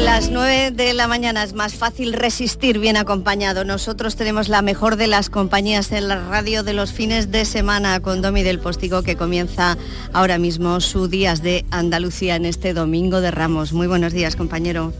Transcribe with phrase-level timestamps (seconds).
[0.00, 3.64] Las 9 de la mañana, es más fácil resistir bien acompañado.
[3.64, 8.00] Nosotros tenemos la mejor de las compañías en la radio de los fines de semana
[8.00, 9.76] con Domi del Postigo que comienza
[10.12, 13.72] ahora mismo su Días de Andalucía en este domingo de Ramos.
[13.72, 14.92] Muy buenos días, compañero.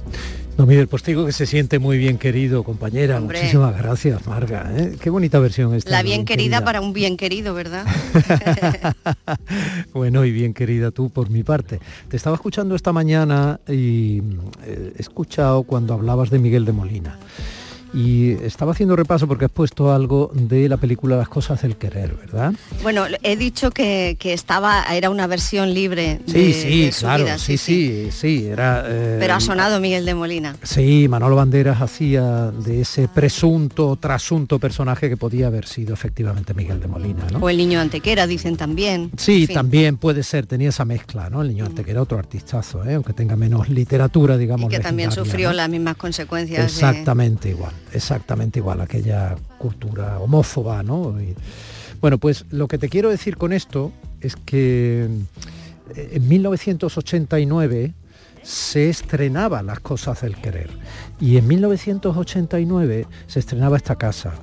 [0.57, 3.21] No, mire, el postigo que se siente muy bien querido, compañera.
[3.21, 4.73] Muchísimas gracias, Marga.
[4.75, 4.97] ¿eh?
[4.99, 5.91] Qué bonita versión esta.
[5.91, 7.87] La bien, querida, para un bien querido, ¿verdad?
[9.93, 11.79] bueno, y bien querida tú por mi parte.
[12.09, 14.23] Te estaba escuchando esta mañana y
[14.65, 17.19] eh, he escuchado cuando hablabas de Miguel de Molina.
[17.95, 22.15] Y estaba haciendo repaso porque has puesto algo de la película Las cosas del querer,
[22.15, 22.53] ¿verdad?
[22.83, 26.21] Bueno, he dicho que, estaba, era una versión libre.
[26.27, 28.85] Sí, sí, claro, sí, sí, sí, era.
[28.87, 30.57] Eh, Pero ha sonado Miguel de Molina.
[30.63, 36.81] Sí, Manolo Banderas hacía de ese presunto, trasunto personaje que podía haber sido efectivamente Miguel
[36.81, 37.39] de Molina, ¿no?
[37.39, 39.11] O el niño Antequera, dicen también.
[39.17, 41.43] Sí, también puede ser, tenía esa mezcla, ¿no?
[41.43, 41.69] El niño mm.
[41.69, 42.95] Antequera, otro artistazo, ¿eh?
[42.95, 44.71] aunque tenga menos literatura, digamos.
[44.71, 46.65] Y que también sufrió las mismas consecuencias.
[46.65, 51.17] Exactamente igual exactamente igual, aquella cultura homófoba, ¿no?
[52.01, 55.09] bueno, pues lo que te quiero decir con esto es que
[55.95, 57.95] eh, en 1989
[58.43, 60.71] se estrenaba Las cosas del querer
[61.21, 64.35] y en 1989 se estrenaba esta casa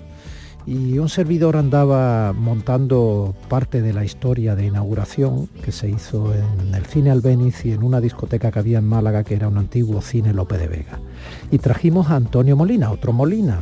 [0.65, 6.73] y un servidor andaba montando parte de la historia de inauguración que se hizo en
[6.73, 10.01] el cine Albeniz y en una discoteca que había en Málaga que era un antiguo
[10.01, 10.99] cine Lope de Vega.
[11.51, 13.61] Y trajimos a Antonio Molina, otro Molina,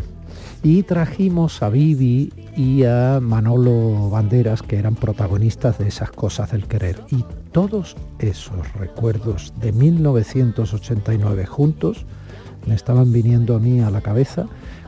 [0.63, 6.67] y trajimos a Vivi y a Manolo Banderas que eran protagonistas de esas cosas del
[6.67, 7.01] querer.
[7.09, 12.05] Y todos esos recuerdos de 1989 juntos
[12.67, 14.45] me estaban viniendo a mí a la cabeza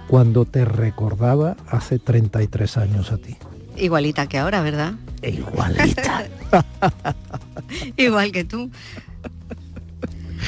[0.08, 3.36] cuando te recordaba hace 33 años a ti.
[3.78, 4.94] Igualita que ahora, ¿verdad?
[5.22, 6.28] Igualita.
[7.98, 8.70] Igual que tú.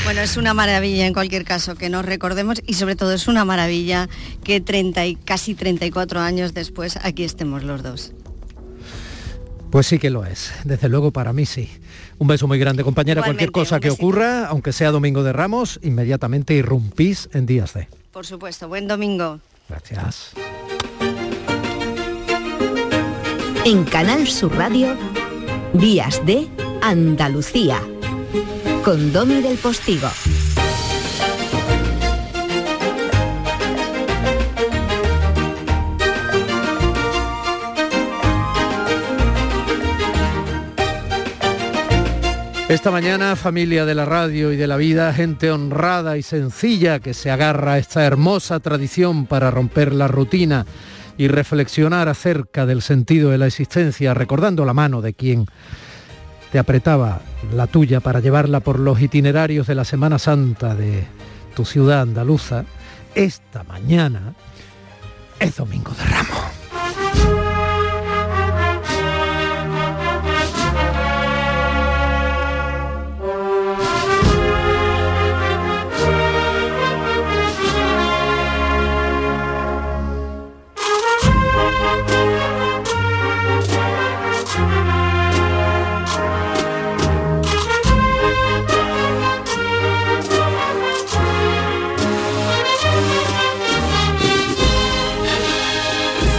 [0.03, 3.45] Bueno, es una maravilla en cualquier caso que nos recordemos y sobre todo es una
[3.45, 4.09] maravilla
[4.43, 8.13] que 30 y casi 34 años después aquí estemos los dos.
[9.71, 11.69] Pues sí que lo es, desde luego para mí sí.
[12.17, 16.53] Un beso muy grande compañera, cualquier cosa que ocurra, aunque sea Domingo de Ramos, inmediatamente
[16.53, 17.87] irrumpís en días de.
[18.15, 19.41] Por supuesto, buen domingo.
[19.67, 20.31] Gracias.
[23.65, 24.95] En Canal Sur Radio,
[25.73, 26.47] Días de
[26.81, 27.81] Andalucía,
[28.85, 30.07] con Domi del Postigo.
[42.67, 47.13] Esta mañana, familia de la radio y de la vida, gente honrada y sencilla que
[47.13, 50.65] se agarra a esta hermosa tradición para romper la rutina
[51.15, 55.45] y reflexionar acerca del sentido de la existencia, recordando la mano de quien
[56.51, 57.21] te apretaba
[57.53, 61.05] la tuya para llevarla por los itinerarios de la Semana Santa de
[61.55, 62.65] tu ciudad andaluza,
[63.13, 64.33] esta mañana
[65.39, 66.64] es Domingo de Ramos.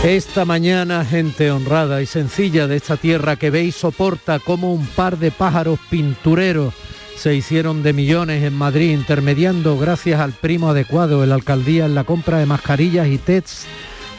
[0.07, 4.87] Esta mañana, gente honrada y sencilla de esta tierra que ve y soporta como un
[4.87, 6.73] par de pájaros pintureros
[7.17, 11.97] se hicieron de millones en Madrid, intermediando gracias al primo adecuado en la alcaldía en
[11.97, 13.67] la compra de mascarillas y tests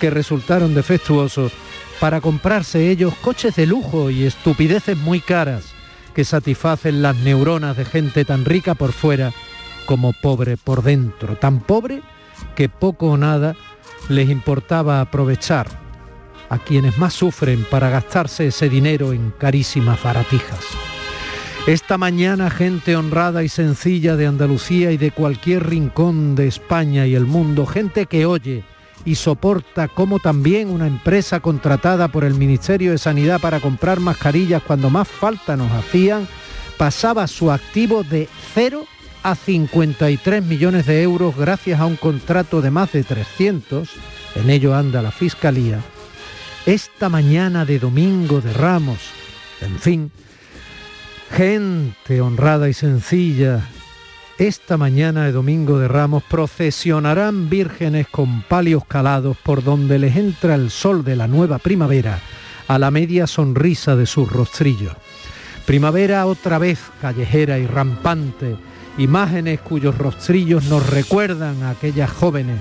[0.02, 1.54] que resultaron defectuosos,
[2.02, 5.68] para comprarse ellos coches de lujo y estupideces muy caras
[6.14, 9.32] que satisfacen las neuronas de gente tan rica por fuera
[9.86, 12.02] como pobre por dentro, tan pobre
[12.58, 13.56] que poco o nada
[14.10, 15.68] les importaba aprovechar
[16.50, 20.60] a quienes más sufren para gastarse ese dinero en carísimas baratijas.
[21.68, 27.16] Esta mañana gente honrada y sencilla de Andalucía y de cualquier rincón de España y
[27.16, 28.64] el mundo, gente que oye
[29.04, 34.64] y soporta como también una empresa contratada por el Ministerio de Sanidad para comprar mascarillas
[34.64, 36.28] cuando más falta nos hacían,
[36.78, 38.86] pasaba su activo de 0
[39.28, 43.90] a 53 millones de euros gracias a un contrato de más de 300,
[44.36, 45.82] en ello anda la Fiscalía,
[46.66, 49.00] esta mañana de domingo de Ramos,
[49.60, 50.12] en fin,
[51.30, 53.68] gente honrada y sencilla,
[54.38, 60.56] esta mañana de domingo de Ramos procesionarán vírgenes con palios calados por donde les entra
[60.56, 62.22] el sol de la nueva primavera
[62.70, 64.94] a la media sonrisa de sus rostrillos.
[65.66, 68.56] Primavera otra vez callejera y rampante,
[68.98, 72.60] imágenes cuyos rostrillos nos recuerdan a aquellas jóvenes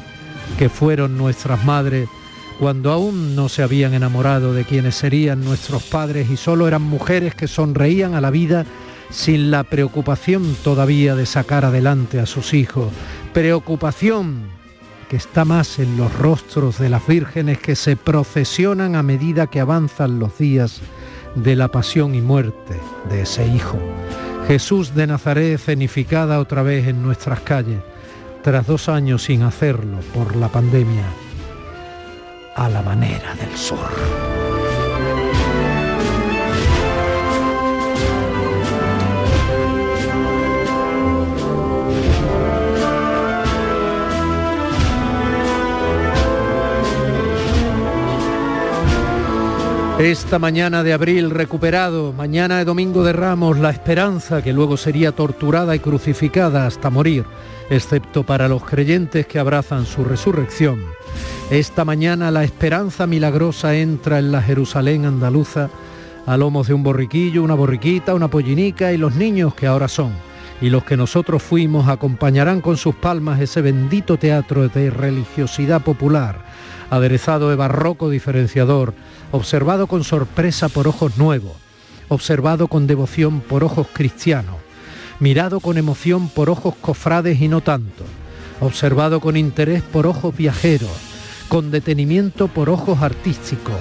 [0.59, 2.09] que fueron nuestras madres
[2.59, 7.35] cuando aún no se habían enamorado de quienes serían nuestros padres y solo eran mujeres
[7.35, 8.65] que sonreían a la vida
[9.11, 12.93] sin la preocupación todavía de sacar adelante a sus hijos.
[13.33, 14.57] Preocupación
[15.09, 19.61] que está más en los rostros de las vírgenes que se procesionan a medida que
[19.61, 20.81] avanzan los días
[21.35, 23.79] de la pasión y muerte de ese hijo.
[24.47, 27.81] Jesús de Nazaret cenificada otra vez en nuestras calles,
[28.45, 31.05] tras dos años sin hacerlo por la pandemia,
[32.55, 34.36] a la manera del sur.
[49.99, 55.13] Esta mañana de abril recuperado, mañana de domingo de Ramos, la esperanza que luego sería
[55.13, 57.25] torturada y crucificada hasta morir,
[57.71, 60.85] excepto para los creyentes que abrazan su resurrección.
[61.51, 65.71] Esta mañana la esperanza milagrosa entra en la Jerusalén andaluza
[66.27, 70.13] a lomos de un borriquillo, una borriquita, una pollinica y los niños que ahora son.
[70.61, 76.45] Y los que nosotros fuimos acompañarán con sus palmas ese bendito teatro de religiosidad popular,
[76.91, 78.95] aderezado de barroco diferenciador,
[79.33, 81.53] observado con sorpresa por ojos nuevos,
[82.09, 84.57] observado con devoción por ojos cristianos,
[85.21, 88.05] mirado con emoción por ojos cofrades y no tanto,
[88.61, 90.91] observado con interés por ojos viajeros,
[91.49, 93.77] con detenimiento por ojos artísticos,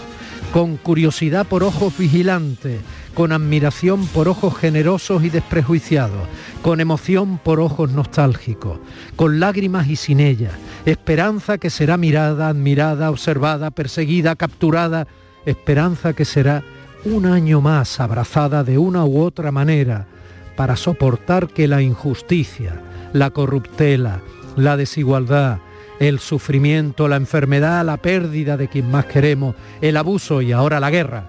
[0.56, 2.80] con curiosidad por ojos vigilantes,
[3.14, 6.30] con admiración por ojos generosos y desprejuiciados,
[6.62, 8.80] con emoción por ojos nostálgicos,
[9.18, 10.54] con lágrimas y sin ellas,
[10.86, 15.08] esperanza que será mirada, admirada, observada, perseguida, capturada,
[15.46, 16.64] esperanza que será
[17.04, 20.08] un año más abrazada de una u otra manera
[20.56, 22.82] para soportar que la injusticia,
[23.12, 24.22] la corruptela,
[24.56, 25.58] la desigualdad,
[26.00, 30.92] el sufrimiento, la enfermedad, la pérdida de quien más queremos, el abuso y ahora la
[30.92, 31.26] guerra,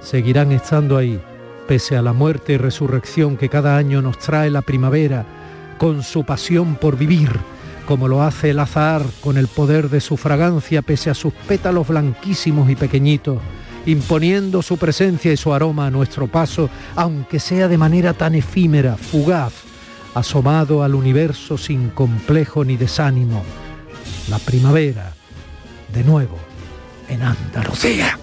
[0.00, 1.20] seguirán estando ahí,
[1.66, 5.24] pese a la muerte y resurrección que cada año nos trae la primavera,
[5.78, 7.30] con su pasión por vivir,
[7.86, 11.88] como lo hace el azar con el poder de su fragancia pese a sus pétalos
[11.88, 13.38] blanquísimos y pequeñitos,
[13.86, 18.96] imponiendo su presencia y su aroma a nuestro paso, aunque sea de manera tan efímera,
[18.96, 19.54] fugaz,
[20.14, 23.42] asomado al universo sin complejo ni desánimo.
[24.30, 25.12] La primavera,
[25.92, 26.38] de nuevo,
[27.08, 28.16] en Andalucía.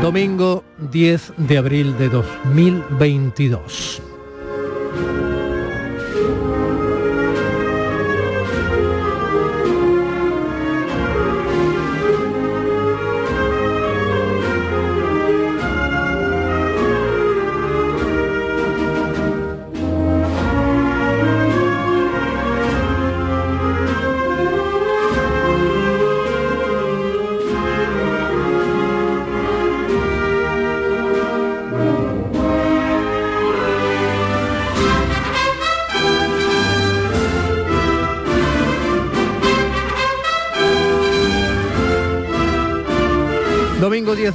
[0.00, 4.05] Domingo 10 de abril de 2022.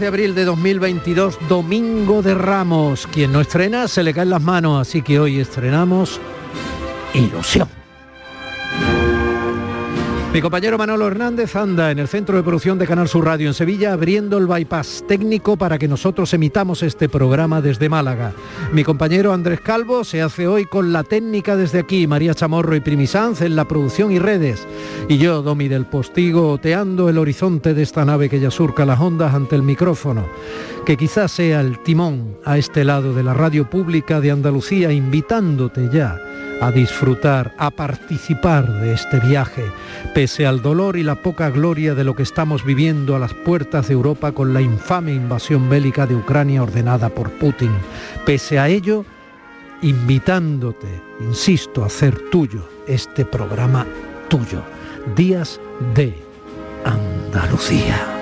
[0.01, 3.07] De abril de 2022, Domingo de Ramos.
[3.07, 6.19] Quien no estrena se le caen las manos, así que hoy estrenamos
[7.13, 7.80] Ilusión.
[10.33, 13.53] Mi compañero Manolo Hernández anda en el centro de producción de Canal Sur Radio en
[13.53, 18.31] Sevilla abriendo el bypass técnico para que nosotros emitamos este programa desde Málaga.
[18.71, 22.79] Mi compañero Andrés Calvo se hace hoy con la técnica desde aquí, María Chamorro y
[22.79, 24.65] Primisanz en la producción y redes.
[25.09, 29.01] Y yo, Domi del Postigo, oteando el horizonte de esta nave que ya surca las
[29.01, 30.27] ondas ante el micrófono,
[30.85, 35.89] que quizás sea el timón a este lado de la radio pública de Andalucía, invitándote
[35.91, 36.21] ya
[36.61, 39.65] a disfrutar, a participar de este viaje,
[40.13, 43.87] pese al dolor y la poca gloria de lo que estamos viviendo a las puertas
[43.87, 47.71] de Europa con la infame invasión bélica de Ucrania ordenada por Putin.
[48.25, 49.05] Pese a ello,
[49.81, 53.87] invitándote, insisto, a hacer tuyo este programa
[54.29, 54.61] tuyo,
[55.15, 55.59] Días
[55.95, 56.15] de
[56.85, 58.20] Andalucía.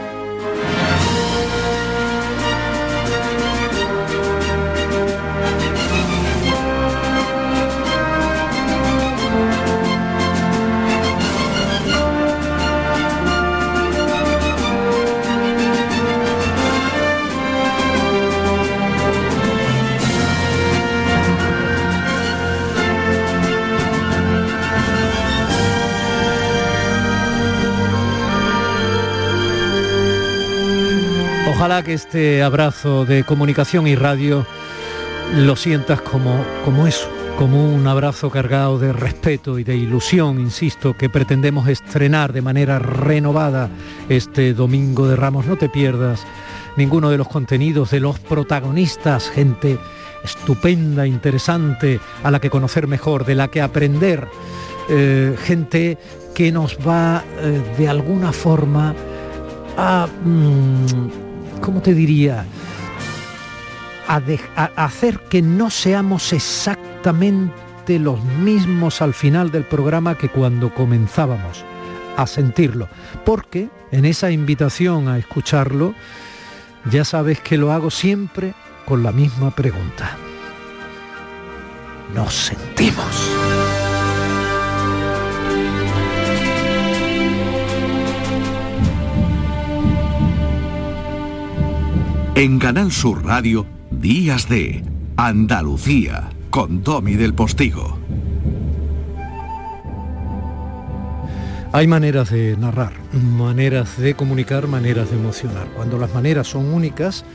[31.83, 34.45] Que este abrazo de comunicación y radio
[35.35, 37.07] lo sientas como, como eso,
[37.37, 42.79] como un abrazo cargado de respeto y de ilusión, insisto, que pretendemos estrenar de manera
[42.79, 43.69] renovada
[44.09, 45.45] este domingo de Ramos.
[45.45, 46.25] No te pierdas
[46.75, 49.77] ninguno de los contenidos de los protagonistas, gente
[50.23, 54.27] estupenda, interesante, a la que conocer mejor, de la que aprender,
[54.89, 55.97] eh, gente
[56.33, 58.93] que nos va eh, de alguna forma
[59.77, 61.28] a, mm,
[61.61, 62.45] ¿cómo te diría?
[64.07, 64.21] A,
[64.75, 71.63] hacer que no seamos exactamente los mismos al final del programa que cuando comenzábamos
[72.17, 72.87] a sentirlo.
[73.23, 75.93] Porque en esa invitación a escucharlo,
[76.91, 78.53] ya sabes que lo hago siempre
[78.85, 80.17] con la misma pregunta.
[82.13, 83.68] Nos sentimos.
[92.39, 94.81] En Canal Sur Radio, Días de
[95.17, 97.99] Andalucía, con Domi del Postigo.
[101.73, 105.67] Hay maneras de narrar, maneras de comunicar, maneras de emocionar.
[105.75, 107.25] Cuando las maneras son únicas,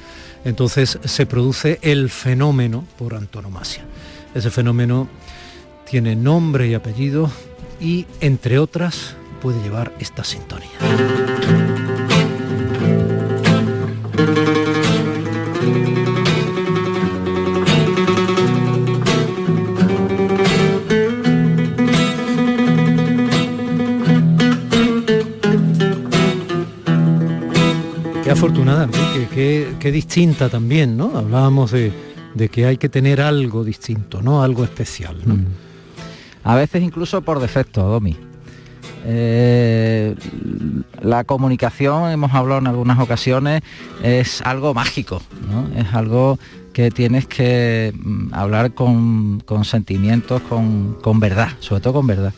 [0.42, 3.84] entonces se produce el fenómeno por antonomasia.
[4.34, 5.06] Ese fenómeno
[5.84, 7.30] tiene nombre y apellido
[7.78, 10.70] y, entre otras, puede llevar esta sintonía.
[29.34, 31.16] Qué, distinta también, ¿no?
[31.16, 31.92] Hablábamos de,
[32.50, 34.42] que hay que tener algo distinto, ¿no?
[34.42, 35.64] Algo especial, mm.
[36.46, 38.16] A veces incluso por defecto, Domi.
[39.06, 40.14] Eh,
[41.00, 43.62] la comunicación, hemos hablado en algunas ocasiones,
[44.02, 45.68] es algo mágico, ¿no?
[45.80, 46.38] Es algo
[46.74, 52.34] que tienes que mm, hablar con, sentimientos, con, con verdad, sobre todo con verdad.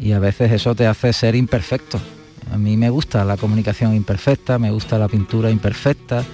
[0.00, 2.00] Y a veces eso te hace ser imperfecto,
[2.52, 6.24] a mí me gusta la comunicación imperfecta, me gusta la pintura imperfecta,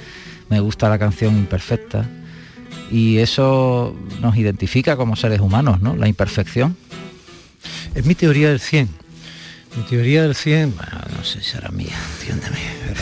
[0.49, 2.09] me gusta la canción imperfecta.
[2.91, 5.97] Y eso nos identifica como seres humanos, ¿no?
[5.97, 6.77] La imperfección.
[7.95, 8.89] Es mi teoría del 100.
[9.77, 10.75] Mi teoría del 100,
[11.17, 13.01] no sé si será mía, entiéndeme, pero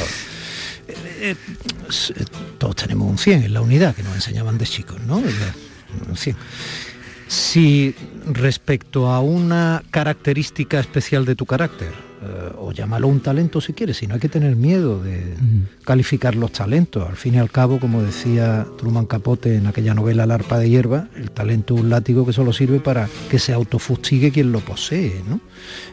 [0.88, 2.24] eh, eh,
[2.58, 5.18] todos tenemos un 100 en la unidad que nos enseñaban de chicos, ¿no?
[5.18, 6.36] Un 100.
[7.28, 7.94] Si
[8.26, 11.92] respecto a una característica especial de tu carácter,
[12.24, 15.34] eh, o llámalo un talento si quieres, si no hay que tener miedo de
[15.84, 17.08] calificar los talentos.
[17.08, 20.70] Al fin y al cabo, como decía Truman Capote en aquella novela La arpa de
[20.70, 24.60] hierba, el talento es un látigo que solo sirve para que se autofustigue quien lo
[24.60, 25.20] posee.
[25.28, 25.40] ¿no?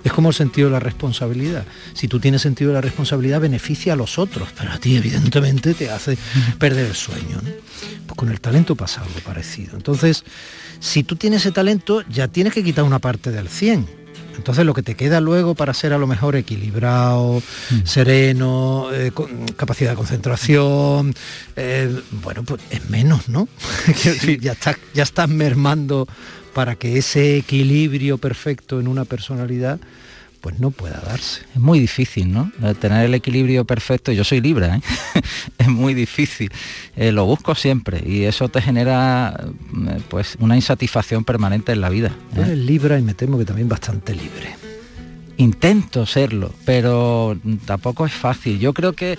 [0.04, 1.66] Es como el sentido de la responsabilidad.
[1.94, 5.74] Si tú tienes sentido de la responsabilidad, beneficia a los otros, pero a ti evidentemente
[5.74, 6.16] te hace
[6.60, 7.42] perder el sueño.
[8.06, 9.76] Pues con el talento pasa algo parecido.
[9.76, 10.24] Entonces,
[10.80, 13.98] si tú tienes ese talento, ya tienes que quitar una parte del 100
[14.40, 17.86] entonces lo que te queda luego para ser a lo mejor equilibrado, mm.
[17.86, 21.14] sereno, eh, con capacidad de concentración,
[21.58, 21.94] eh,
[22.24, 23.50] bueno, pues es menos, ¿no?
[24.40, 24.56] ya,
[24.94, 26.08] ya estás mermando
[26.54, 29.80] para que ese equilibrio perfecto en una personalidad
[30.42, 31.42] pues no pueda darse.
[31.54, 32.52] Es muy difícil, ¿no?
[32.80, 34.82] Tener el equilibrio perfecto, yo soy Libra, ¿eh?
[35.58, 36.52] es muy difícil.
[36.96, 41.90] Eh, lo busco siempre y eso te genera eh, pues una insatisfacción permanente en la
[41.90, 42.12] vida.
[42.36, 42.42] ¿eh?
[42.42, 44.56] Eres Libra y me temo que también bastante libre.
[45.38, 48.60] Intento serlo, pero tampoco es fácil.
[48.60, 49.18] Yo creo que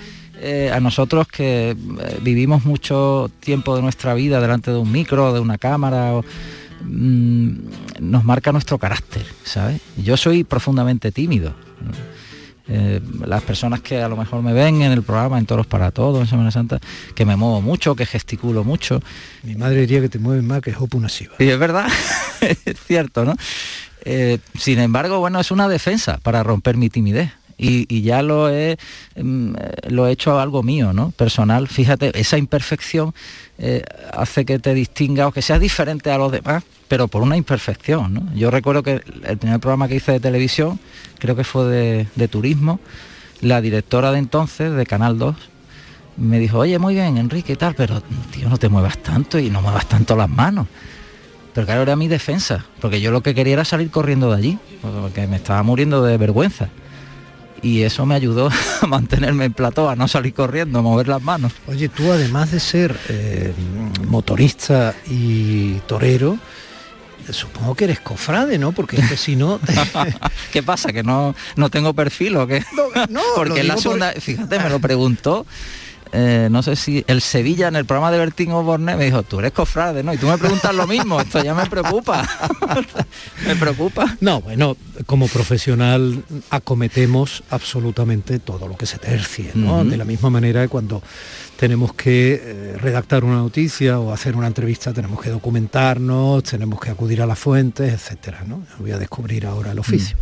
[0.72, 1.76] a nosotros que
[2.22, 6.24] vivimos mucho tiempo de nuestra vida delante de un micro, de una cámara, o,
[6.82, 7.50] Mm,
[8.00, 9.80] nos marca nuestro carácter, ¿sabes?
[9.96, 11.54] Yo soy profundamente tímido.
[12.72, 15.90] Eh, las personas que a lo mejor me ven en el programa, en Toros para
[15.90, 16.78] Todos, en Semana Santa,
[17.14, 19.02] que me muevo mucho, que gesticulo mucho.
[19.42, 21.34] Mi madre diría que te mueves más que Hopo Nasiva.
[21.40, 21.88] Y es verdad,
[22.40, 23.34] es cierto, ¿no?
[24.04, 27.32] Eh, sin embargo, bueno, es una defensa para romper mi timidez.
[27.62, 28.78] Y, ya lo he,
[29.16, 29.54] mm,
[29.88, 31.10] lo he hecho algo mío, ¿no?
[31.10, 31.68] Personal.
[31.68, 33.14] Fíjate, esa imperfección
[33.58, 37.36] eh, hace que te distinga o que seas diferente a los demás, pero por una
[37.36, 38.30] imperfección.
[38.34, 40.80] Yo recuerdo que el primer programa que hice de televisión,
[41.18, 42.80] creo que fue de, turismo,
[43.42, 45.36] la directora de entonces, de Canal 2,
[46.16, 48.00] me dijo, oye, muy bien, Enrique y tal, pero
[48.32, 50.66] tío, no te muevas tanto y no muevas tanto las manos.
[51.52, 54.58] Pero claro, era mi defensa, porque yo lo que quería era salir corriendo de allí,
[54.80, 56.70] porque me estaba muriendo de vergüenza
[57.62, 58.50] y eso me ayudó
[58.80, 61.52] a mantenerme en plató, a no salir corriendo, a mover las manos.
[61.66, 63.52] Oye, tú además de ser eh,
[64.06, 66.38] motorista y torero,
[67.30, 68.72] supongo que eres cofrade, ¿no?
[68.72, 69.60] Porque es que si no...
[70.52, 70.92] ¿Qué pasa?
[70.92, 72.64] ¿Que no, no tengo perfil o qué?
[73.08, 75.46] No, Porque la segunda, fíjate, me lo preguntó
[76.12, 79.38] eh, no sé si el Sevilla en el programa de Bertín Oborne me dijo, tú
[79.38, 80.12] eres cofrade, ¿no?
[80.12, 82.28] Y tú me preguntas lo mismo, esto ya me preocupa.
[83.46, 84.16] me preocupa.
[84.20, 84.76] No, bueno,
[85.06, 89.84] como profesional acometemos absolutamente todo lo que se tercie, ¿no?
[89.84, 91.02] De la misma manera que cuando
[91.56, 96.90] tenemos que eh, redactar una noticia o hacer una entrevista, tenemos que documentarnos, tenemos que
[96.90, 98.62] acudir a las fuentes, etcétera, ¿no?
[98.78, 100.16] Voy a descubrir ahora el oficio.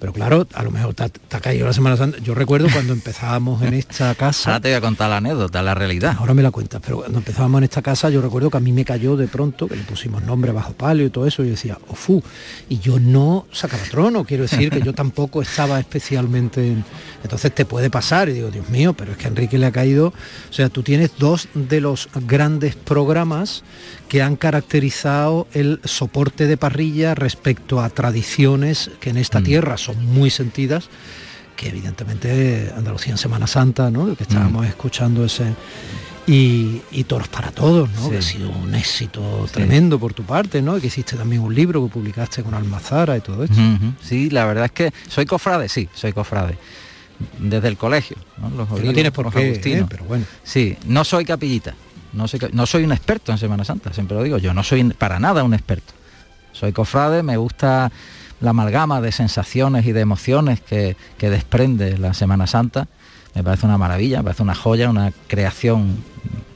[0.00, 2.18] Pero claro, a lo mejor te, ha caído la Semana Santa.
[2.18, 4.50] Yo recuerdo cuando empezábamos en esta casa.
[4.50, 6.16] Ahora te voy a contar la anécdota, la realidad.
[6.18, 8.72] Ahora me la cuentas, pero cuando empezábamos en esta casa, yo recuerdo que a mí
[8.72, 11.78] me cayó de pronto, que le pusimos nombre bajo palio y todo eso, y decía,
[11.88, 12.22] Ofu.
[12.68, 16.76] Y yo no sacaba trono, quiero decir que yo tampoco estaba especialmente.
[17.24, 19.72] Entonces te puede pasar, y digo, Dios mío, pero es que a Enrique le ha
[19.72, 20.08] caído.
[20.08, 23.64] O sea, tú tienes dos de los grandes programas
[24.08, 29.44] que han caracterizado el soporte de parrilla respecto a tradiciones que en esta mm.
[29.44, 30.88] tierra son muy sentidas,
[31.56, 34.16] que evidentemente Andalucía en Semana Santa, ¿no?
[34.16, 34.68] que estábamos mm.
[34.68, 35.54] escuchando ese...
[36.30, 38.10] Y, Toros para Todos, ¿no?
[38.10, 40.78] que ha sido un éxito tremendo por tu parte, ¿no?
[40.78, 43.56] que hiciste también un libro que publicaste con Almazara y todo esto.
[44.02, 46.58] Sí, la verdad es que soy cofrade, sí, soy cofrade.
[47.38, 48.50] Desde el colegio, ¿no?
[48.50, 49.86] Los no tienes por qué, ¿eh?
[49.88, 50.24] pero bueno.
[50.44, 51.74] Sí, no soy capillita,
[52.12, 52.26] no
[52.66, 55.54] soy, un experto en Semana Santa, siempre lo digo, yo no soy para nada un
[55.54, 55.92] experto.
[56.52, 57.90] Soy cofrade, me gusta
[58.40, 62.88] la amalgama de sensaciones y de emociones que, desprende la Semana Santa.
[63.34, 66.02] Me parece una maravilla, me parece una joya, una creación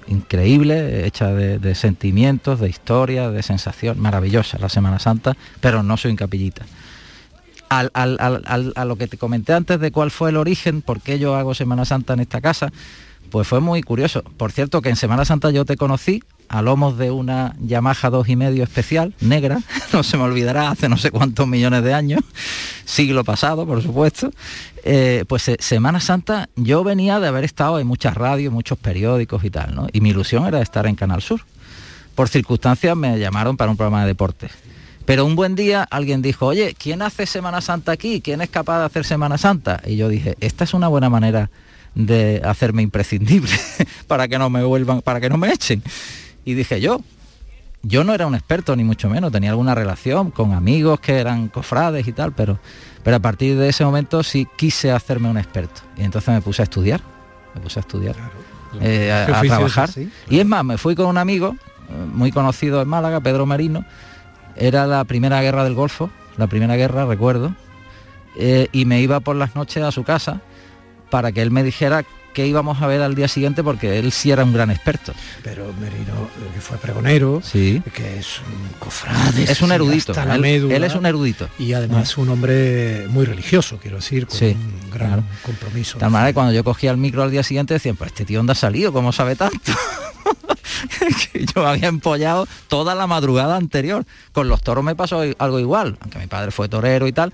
[0.09, 6.11] increíble, hecha de, sentimientos, de historia, de sensación, maravillosa la Semana Santa, pero no soy
[6.11, 6.65] un capillita.
[7.81, 11.55] A lo que te comenté antes de cuál fue el origen, por qué yo hago
[11.55, 12.73] Semana Santa en esta casa,
[13.31, 14.23] pues fue muy curioso.
[14.23, 18.29] Por cierto que en Semana Santa yo te conocí a lomos de una Yamaha dos
[18.29, 19.59] y medio especial, negra,
[19.93, 22.21] no se me olvidará, hace no sé cuántos millones de años,
[22.85, 24.31] siglo pasado, por supuesto.
[24.85, 29.43] Eh, pues eh, Semana Santa yo venía de haber estado en muchas radios, muchos periódicos
[29.45, 29.87] y tal, ¿no?
[29.93, 31.41] Y mi ilusión era estar en Canal Sur.
[32.15, 34.51] Por circunstancias me llamaron para un programa de deportes.
[35.05, 38.21] Pero un buen día alguien dijo, oye, ¿quién hace Semana Santa aquí?
[38.21, 39.81] ¿Quién es capaz de hacer Semana Santa?
[39.85, 41.51] Y yo dije, esta es una buena manera
[41.95, 43.53] de hacerme imprescindible
[44.07, 45.83] para que no me vuelvan, para que no me echen.
[46.45, 47.01] Y dije yo,
[47.83, 51.49] yo no era un experto ni mucho menos, tenía alguna relación con amigos que eran
[51.49, 52.59] cofrades y tal, pero,
[53.03, 55.83] pero a partir de ese momento sí quise hacerme un experto.
[55.97, 57.01] Y entonces me puse a estudiar,
[57.55, 58.15] me puse a estudiar,
[58.81, 59.91] eh, a, trabajar.
[60.31, 61.57] y es más, me fui con un amigo
[61.91, 63.85] eh, muy conocido en Málaga, Pedro Marino,
[64.57, 67.55] era la primera guerra del Golfo, la primera guerra, recuerdo,
[68.37, 70.41] eh, y me iba por las noches a su casa
[71.11, 74.31] para que él me dijera qué íbamos a ver al día siguiente porque él sí
[74.31, 75.13] era un gran experto.
[75.43, 77.83] Pero Merino, que fue pregonero, sí.
[77.95, 81.49] que es un cofrade, es un erudito, él, es un erudito.
[81.59, 85.99] Y además un hombre muy religioso, quiero decir, con un gran compromiso.
[85.99, 88.39] Tal manera que cuando yo cogía el micro al día siguiente decían, pues este tío
[88.39, 89.73] dónde ha salido, ¿cómo sabe tanto?
[91.55, 94.05] yo había empollado toda la madrugada anterior.
[94.33, 97.33] Con los toros me pasó algo igual, aunque mi padre fue torero y tal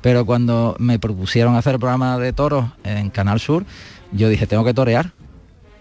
[0.00, 3.64] pero cuando me propusieron hacer programa de toros en Canal Sur,
[4.12, 5.12] yo dije, tengo que torear,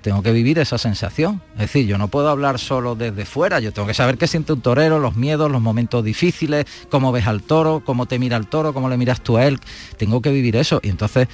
[0.02, 1.42] tengo que vivir esa sensación.
[1.54, 4.54] Es decir, yo no puedo hablar solo desde fuera, yo tengo que saber qué siente
[4.54, 8.48] un torero, los miedos, los momentos difíciles, cómo ves al toro, cómo te mira el
[8.48, 9.60] toro, cómo le miras tú a él.
[9.98, 10.80] Tengo que vivir eso.
[10.84, 11.28] Y entonces,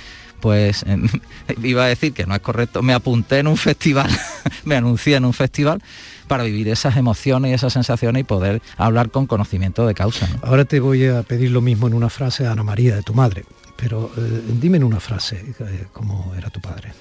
[0.45, 0.85] pues
[1.63, 4.07] iba a decir que no es correcto, me apunté en un festival,
[4.63, 5.81] me anuncié en un festival
[6.27, 10.29] para vivir esas emociones y esas sensaciones y poder hablar con conocimiento de causa.
[10.43, 13.15] Ahora te voy a pedir lo mismo en una frase a Ana María, de tu
[13.15, 13.43] madre,
[13.75, 16.93] pero eh, dime en una frase eh, cómo era tu padre.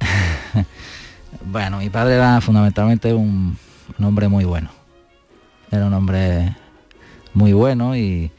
[1.44, 3.56] bueno, mi padre era fundamentalmente un,
[4.02, 4.70] hombre muy bueno.
[5.70, 6.56] Era un hombre
[7.32, 8.32] muy bueno y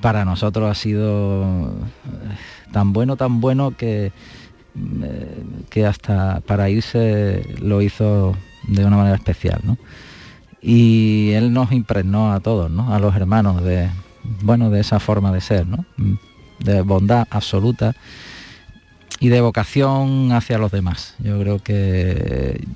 [0.00, 2.36] para nosotros ha sido eh,
[2.72, 4.12] tan bueno, tan bueno que,
[5.68, 8.36] que hasta para irse lo hizo
[8.68, 9.78] de una manera especial, ¿no?
[10.62, 12.94] Y él nos impregnó a todos, ¿no?
[12.94, 13.88] A los hermanos de,
[14.42, 15.84] bueno, de esa forma de ser, ¿no?
[16.58, 17.94] De bondad absoluta
[19.22, 21.14] y de vocación hacia los demás.
[21.18, 22.66] Yo creo que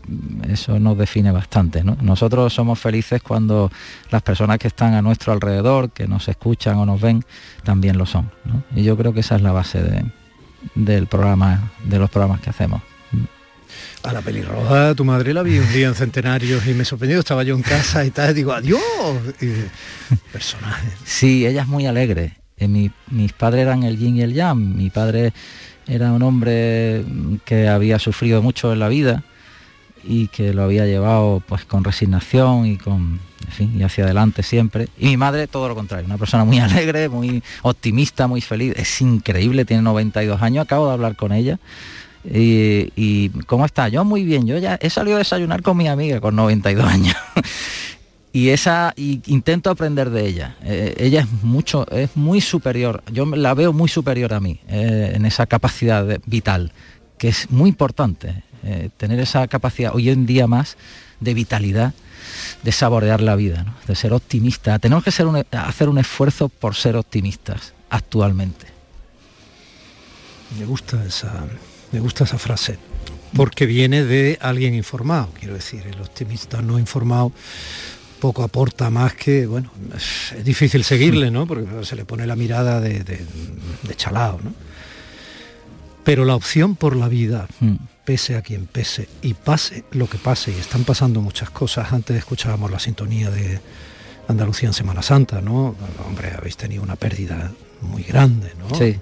[0.46, 1.82] eso nos define bastante.
[1.82, 1.96] ¿no?
[2.02, 3.72] Nosotros somos felices cuando
[4.10, 7.24] las personas que están a nuestro alrededor, que nos escuchan o nos ven,
[7.64, 8.30] también lo son.
[8.44, 8.62] ¿no?
[8.76, 10.04] Y yo creo que esa es la base de,
[10.74, 12.82] del programa, de los programas que hacemos.
[14.02, 17.42] A la pelirroja, tu madre la vi un día en Centenarios y me sorprendió, estaba
[17.42, 18.82] yo en casa y tal, digo, adiós,
[20.30, 20.88] personaje.
[21.06, 22.36] Sí, ella es muy alegre.
[22.58, 25.32] Eh, mis padres eran el yin y el yang, mi padre
[25.86, 27.04] era un hombre
[27.44, 29.22] que había sufrido mucho en la vida
[30.06, 33.20] y que lo había llevado pues con resignación y con
[33.58, 34.88] y hacia adelante siempre.
[34.98, 38.74] Y mi madre todo lo contrario, una persona muy alegre, muy optimista, muy feliz.
[38.76, 41.58] Es increíble, tiene 92 años, acabo de hablar con ella
[42.24, 43.88] Y, ¿cómo está?
[43.88, 47.16] Yo muy bien, yo ya he salido a desayunar con mi amiga con 92 años.
[48.34, 50.56] y esa intento aprender de ella.
[50.64, 55.12] Eh, ella es mucho, es muy superior, yo la veo muy superior a mí eh,
[55.14, 56.72] en esa capacidad vital,
[57.16, 60.76] que es muy importante, eh, tener esa capacidad hoy en día más
[61.20, 61.94] de vitalidad,
[62.64, 64.80] de saborear la vida, de ser optimista.
[64.80, 68.66] Tenemos que ser hacer un esfuerzo por ser optimistas actualmente.
[70.58, 71.46] Me gusta esa,
[71.92, 72.78] me gusta esa frase,
[73.36, 77.30] porque viene de alguien informado, quiero decir, el optimista no informado
[78.24, 81.46] poco aporta más que, bueno, es difícil seguirle, ¿no?
[81.46, 84.54] Porque se le pone la mirada de, de, chalao, ¿no?
[86.04, 87.74] Pero la opción por la vida, mm.
[88.06, 92.16] pese a quien pese, y pase lo que pase, y están pasando muchas cosas, antes
[92.16, 93.60] escuchábamos la sintonía de
[94.26, 95.76] Andalucía en Semana Santa, ¿no?
[96.06, 98.74] Hombre, habéis tenido una pérdida muy grande, ¿no?
[98.74, 98.98] Sí,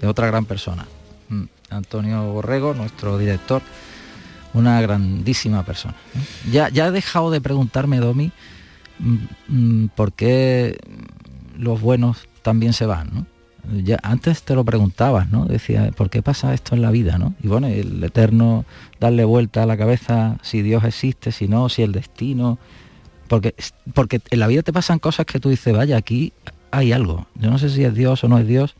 [0.00, 0.86] de otra gran persona.
[1.30, 1.46] Mm.
[1.70, 3.60] Antonio Borrego, nuestro director,
[4.54, 5.94] una grandísima persona.
[6.50, 8.32] Ya, ya he dejado de preguntarme, Domi,
[8.98, 9.16] mm,
[9.48, 10.78] mm, por qué
[11.56, 13.26] los buenos también se van, ¿no?
[13.84, 15.44] Ya, antes te lo preguntabas, ¿no?
[15.44, 17.34] Decía, ¿por qué pasa esto en la vida, no?
[17.42, 18.64] Y bueno, el eterno
[18.98, 22.58] darle vuelta a la cabeza si Dios existe, si no, si el destino.
[23.28, 23.54] Porque,
[23.94, 26.32] porque en la vida te pasan cosas que tú dices, vaya, aquí
[26.72, 27.26] hay algo.
[27.36, 28.74] Yo no sé si es Dios o no es Dios,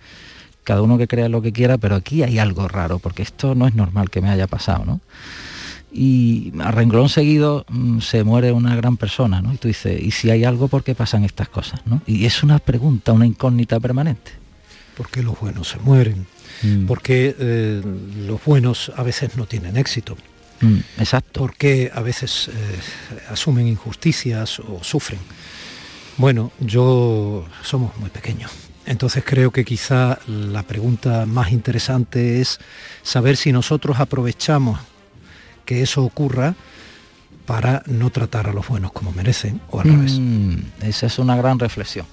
[0.65, 3.69] cada uno que crea lo que quiera, pero aquí hay algo raro, porque esto no
[3.69, 5.01] es normal que me haya pasado, ¿no?
[5.93, 9.53] Y a renglón seguido mm, se muere una gran persona, ¿no?
[9.53, 11.81] Y tú dices, ¿y si hay algo, por qué pasan estas cosas?
[11.85, 12.03] ¿no?
[12.07, 14.33] Y es una pregunta, una incógnita permanente.
[14.97, 16.27] ¿Por qué los buenos se mueren?
[16.63, 16.87] Mm.
[16.87, 17.83] ¿Por qué eh,
[18.27, 20.17] los buenos a veces no tienen éxito?
[20.61, 21.41] Mm, exacto.
[21.41, 22.53] ¿Por qué a veces eh,
[23.31, 25.21] asumen injusticias o sufren?
[26.17, 28.51] Bueno, yo somos muy pequeños
[28.87, 32.59] entonces creo que quizá la pregunta más interesante es
[33.03, 34.81] saber si nosotros aprovechamos
[35.65, 36.55] que eso ocurra
[37.47, 40.19] para no tratar a los buenos como merecen o al revés.
[40.19, 42.07] Mm, esa es una gran reflexión.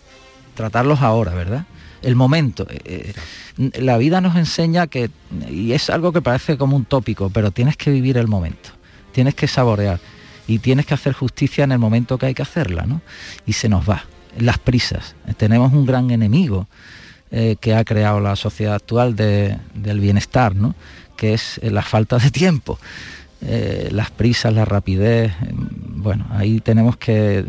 [0.56, 1.66] Tratarlos ahora, ¿verdad?
[2.02, 2.68] El momento.
[2.70, 3.14] Eh,
[3.58, 5.10] eh, la vida nos enseña que,
[5.50, 8.70] y es algo que parece como un tópico, pero tienes que vivir el momento,
[9.12, 10.00] tienes que saborear
[10.48, 13.02] y tienes que hacer justicia en el momento que hay que hacerla, ¿no?
[13.46, 14.06] Y se nos va
[14.38, 15.16] las prisas.
[15.38, 16.68] Tenemos un gran enemigo
[17.32, 20.76] eh, que ha creado la sociedad actual del bienestar, ¿no?
[21.16, 22.80] que es eh, la falta de tiempo.
[23.42, 27.46] Eh, las prisas, la rapidez, bueno, ahí tenemos que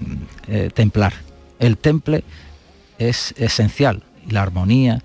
[0.74, 1.12] templar.
[1.58, 2.24] El temple
[2.98, 5.02] es esencial, la armonía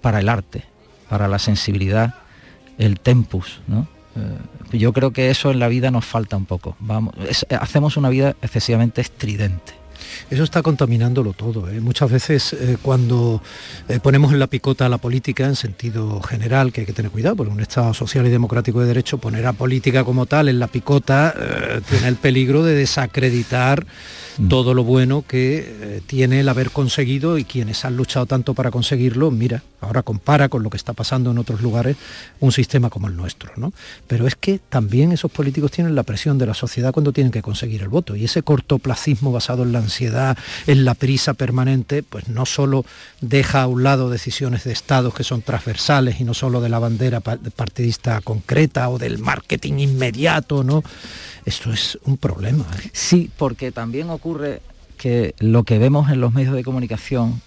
[0.00, 0.64] para el arte,
[1.08, 2.14] para la sensibilidad,
[2.78, 3.86] el tempus, ¿no?
[4.72, 6.76] yo creo que eso en la vida nos falta un poco.
[6.80, 7.14] Vamos,
[7.48, 9.79] hacemos una vida excesivamente estridente.
[10.30, 11.68] Eso está contaminándolo todo.
[11.68, 11.80] ¿eh?
[11.80, 13.42] Muchas veces eh, cuando
[13.88, 17.10] eh, ponemos en la picota a la política en sentido general, que hay que tener
[17.10, 20.58] cuidado, porque un Estado social y democrático de derecho, poner a política como tal en
[20.58, 21.34] la picota
[21.88, 23.86] tiene el peligro de desacreditar
[24.40, 24.48] Mm.
[24.48, 29.30] todo lo bueno que tiene el haber conseguido y quienes han luchado tanto para conseguirlo,
[29.30, 31.96] mira, ahora compara con lo que está pasando en otros lugares
[32.38, 33.72] un sistema como el nuestro, ¿no?
[34.06, 37.42] Pero es que también esos políticos tienen la presión de la sociedad cuando tienen que
[37.42, 42.28] conseguir el voto y ese cortoplacismo basado en la ansiedad, en la prisa permanente, pues
[42.28, 42.84] no solo
[43.20, 46.78] deja a un lado decisiones de estados que son transversales y no solo de la
[46.78, 50.84] bandera partidista concreta o del marketing inmediato, ¿no?
[51.44, 52.66] Esto es un problema.
[52.78, 52.90] ¿eh?
[52.92, 54.62] Sí, porque también ocurre
[54.96, 57.42] que lo que vemos en los medios de comunicación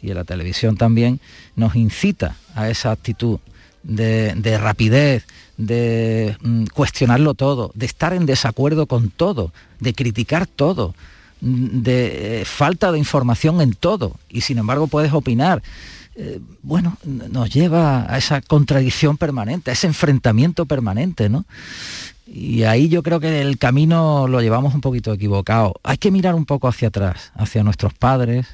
[0.00, 1.20] y en la televisión también
[1.56, 3.40] nos incita a esa actitud
[3.82, 5.24] de, rapidez,
[5.56, 10.94] de mm, cuestionarlo todo, de estar en desacuerdo con todo, de criticar todo,
[11.42, 15.62] de eh, falta de información en todo y sin embargo puedes opinar.
[16.14, 21.44] Eh, bueno, nos lleva a esa contradicción permanente, a ese enfrentamiento permanente, ¿no?
[22.26, 25.74] Y ahí yo creo que el camino lo llevamos un poquito equivocado.
[25.82, 28.46] Hay que mirar un poco hacia atrás, hacia nuestros padres,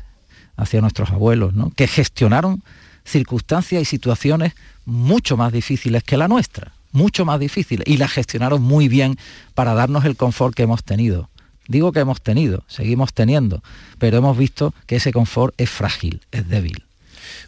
[0.56, 1.70] hacia nuestros abuelos, ¿no?
[1.70, 2.62] que gestionaron
[3.04, 8.62] circunstancias y situaciones mucho más difíciles que la nuestra, mucho más difíciles, y las gestionaron
[8.62, 9.16] muy bien
[9.54, 11.28] para darnos el confort que hemos tenido.
[11.68, 13.62] Digo que hemos tenido, seguimos teniendo,
[13.98, 16.82] pero hemos visto que ese confort es frágil, es débil.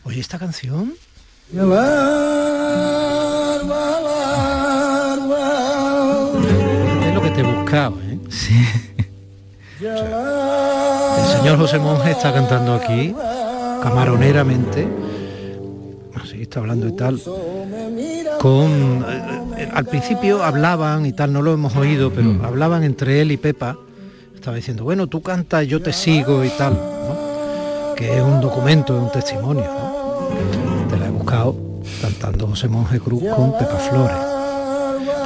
[0.05, 0.93] Oye, esta canción...
[7.35, 8.19] te he buscado, ¿eh?
[9.81, 13.15] el señor José Monge está cantando aquí,
[13.83, 14.87] camaroneramente,
[16.15, 17.21] así está hablando y tal,
[18.39, 19.05] con...
[19.09, 22.45] Eh, eh, al principio hablaban y tal, no lo hemos oído, pero mm.
[22.45, 23.77] hablaban entre él y Pepa,
[24.40, 26.72] estaba diciendo, bueno, tú cantas, yo te sigo y tal,
[27.94, 29.70] que es un documento, un testimonio.
[30.88, 31.55] Te la he buscado
[32.00, 34.16] cantando José Monje Cruz con Pepa Flores.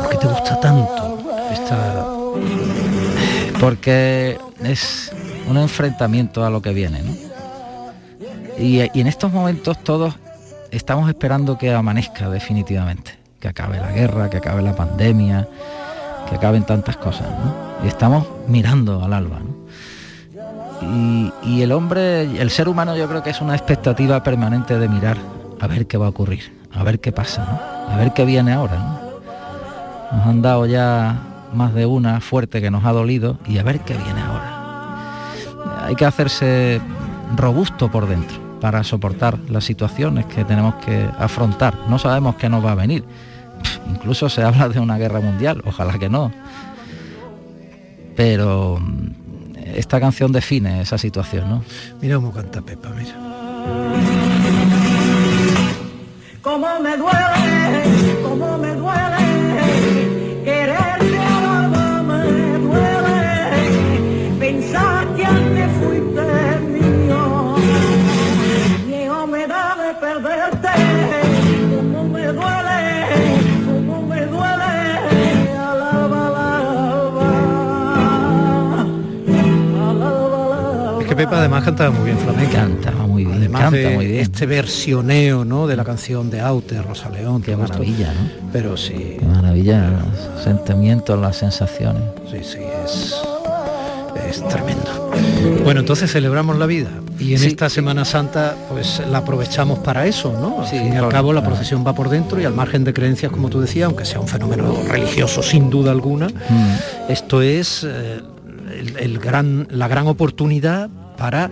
[0.00, 1.18] ¿Por qué te gusta tanto
[1.52, 2.06] esta...?
[3.60, 5.12] Porque es
[5.48, 7.14] un enfrentamiento a lo que viene, ¿no?
[8.58, 10.16] y, y en estos momentos todos
[10.72, 15.46] estamos esperando que amanezca definitivamente, que acabe la guerra, que acabe la pandemia,
[16.28, 17.63] que acaben tantas cosas, ¿no?
[17.86, 19.64] Estamos mirando al alba, ¿no?
[21.42, 25.16] Y, el hombre, el ser humano yo creo que es una expectativa permanente de mirar
[25.60, 28.76] a ver qué va a ocurrir, a ver qué pasa, a ver qué viene ahora.
[28.76, 30.16] ¿no?
[30.16, 31.16] Nos han dado ya
[31.54, 35.84] más de una fuerte que nos ha dolido y a ver qué viene ahora.
[35.86, 36.80] Hay que hacerse
[37.36, 41.74] robusto por dentro para soportar las situaciones que tenemos que afrontar.
[41.88, 43.04] No sabemos qué nos va a venir.
[43.90, 46.30] incluso se habla de una guerra mundial, ojalá que no.
[48.16, 49.14] Pero mm,
[49.74, 51.64] esta canción define esa situación, ¿no?
[52.00, 53.14] Mira cómo canta Pepa, mira.
[56.42, 57.82] Cómo me duele,
[58.22, 59.24] cómo me duele
[81.16, 82.52] Pepa además cantaba muy bien flamenco.
[82.52, 84.20] Cantaba muy bien, además canta muy bien.
[84.20, 85.66] Este versioneo, ¿no?
[85.66, 87.42] De la canción de Aute, Rosa León.
[87.42, 88.50] Qué maravilla, ¿no?
[88.52, 89.16] Pero sí.
[89.18, 92.02] Qué maravilla, los sentimientos, las sensaciones.
[92.30, 93.14] Sí, sí, es,
[94.28, 95.12] es tremendo.
[95.62, 100.32] Bueno, entonces celebramos la vida y en esta Semana Santa pues la aprovechamos para eso,
[100.32, 100.62] ¿no?
[100.62, 103.30] Al fin y al cabo la procesión va por dentro y al margen de creencias,
[103.30, 107.10] como tú decías, aunque sea un fenómeno religioso sin duda alguna, mm.
[107.10, 108.20] esto es eh,
[108.98, 111.50] el, gran, la gran oportunidad para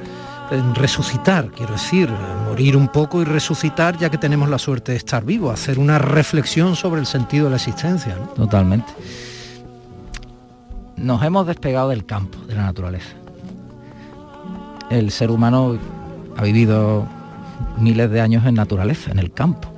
[0.50, 2.10] eh, resucitar, quiero decir,
[2.46, 5.98] morir un poco y resucitar ya que tenemos la suerte de estar vivo, hacer una
[5.98, 8.16] reflexión sobre el sentido de la existencia.
[8.36, 8.92] Totalmente.
[10.96, 13.10] Nos hemos despegado del campo, de la naturaleza.
[14.90, 15.78] El ser humano
[16.36, 17.06] ha vivido
[17.78, 19.68] miles de años en naturaleza, en el campo.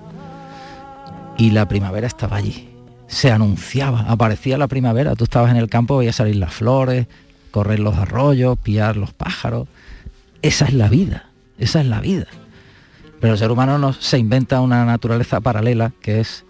[1.37, 2.69] Y la primavera estaba allí.
[3.07, 5.15] Se anunciaba, aparecía la primavera.
[5.15, 7.07] Tú estabas en el campo, veías salir las flores,
[7.55, 9.69] correr los arroyos, pillar los pájaros.
[10.43, 12.27] Esa es la vida, esa es la vida.
[13.21, 16.45] Pero el ser humano no, se inventa una naturaleza paralela que es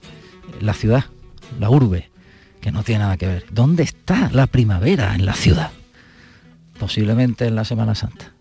[0.62, 1.04] la ciudad,
[1.60, 2.08] la urbe,
[2.62, 3.44] que no tiene nada que ver.
[3.50, 5.72] ¿Dónde está la primavera en la ciudad?
[6.78, 8.32] Posiblemente en la Semana Santa.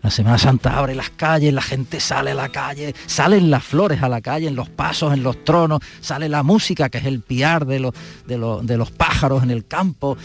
[0.00, 4.00] La Semana Santa abre las calles, la gente sale a la calle, salen las flores
[4.04, 7.18] a la calle, en los pasos, en los tronos, sale la música, que es el
[7.18, 10.16] piar de, los pájaros en el campo,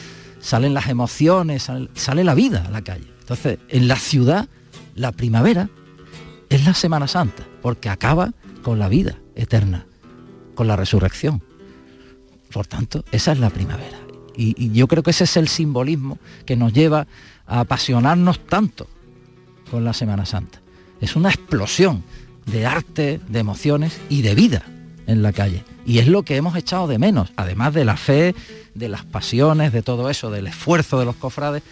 [0.42, 3.08] salen las emociones, sale, la vida a la calle.
[3.20, 4.50] Entonces, en la ciudad,
[4.96, 5.70] la primavera
[6.50, 9.86] es la Semana Santa, porque acaba con la vida eterna,
[10.56, 11.42] con la resurrección.
[12.52, 13.98] Por tanto, esa es la primavera.
[14.36, 17.08] Y, yo creo que ese es el simbolismo que nos lleva
[17.46, 18.88] a apasionarnos tanto
[19.70, 20.62] con la Semana Santa.
[21.00, 22.04] Es una explosión
[22.46, 24.64] de arte, de emociones y de vida
[25.08, 25.64] en la calle.
[25.86, 28.36] Y es lo que hemos echado de menos, además de la fe,
[28.74, 31.64] de las pasiones, de todo eso, del esfuerzo de los cofrades,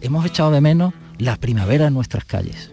[0.00, 2.70] hemos echado de menos la primavera en nuestras calles.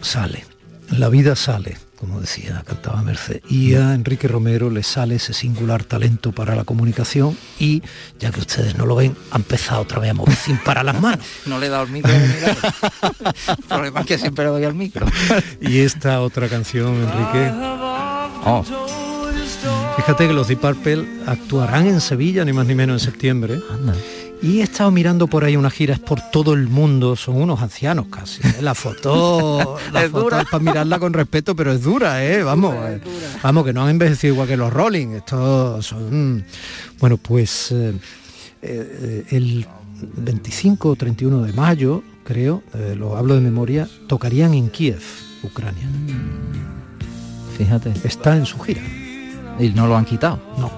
[0.00, 0.44] Sale,
[0.90, 3.40] la vida sale, como decía, cantaba Merced.
[3.48, 7.82] Y a Enrique Romero le sale ese singular talento para la comunicación y,
[8.18, 11.00] ya que ustedes no lo ven, ha empezado otra vez a mover sin para las
[11.00, 11.24] manos.
[11.46, 12.12] no le he dado el micro.
[13.48, 15.06] el problema es que siempre le doy al micro.
[15.60, 17.52] y esta otra canción, Enrique.
[18.44, 19.01] Oh.
[20.04, 23.60] Fíjate que los Deep Purple actuarán en Sevilla, ni más ni menos en septiembre.
[24.42, 28.06] Y he estado mirando por ahí unas giras por todo el mundo, son unos ancianos
[28.08, 28.40] casi.
[28.42, 28.56] ¿eh?
[28.62, 32.42] La foto, la foto es para mirarla con respeto, pero es dura, ¿eh?
[32.42, 33.00] Vamos, eh,
[33.44, 35.10] vamos, que no han envejecido igual que los Rolling.
[35.10, 36.44] Estos son.
[36.98, 39.64] Bueno, pues eh, el
[40.16, 42.64] 25 o 31 de mayo, creo,
[42.96, 45.00] lo hablo de memoria, tocarían en Kiev,
[45.44, 45.86] Ucrania.
[47.56, 47.92] Fíjate.
[48.02, 48.82] Está en su gira.
[49.62, 50.40] ¿Y no lo han quitado?
[50.58, 50.70] No.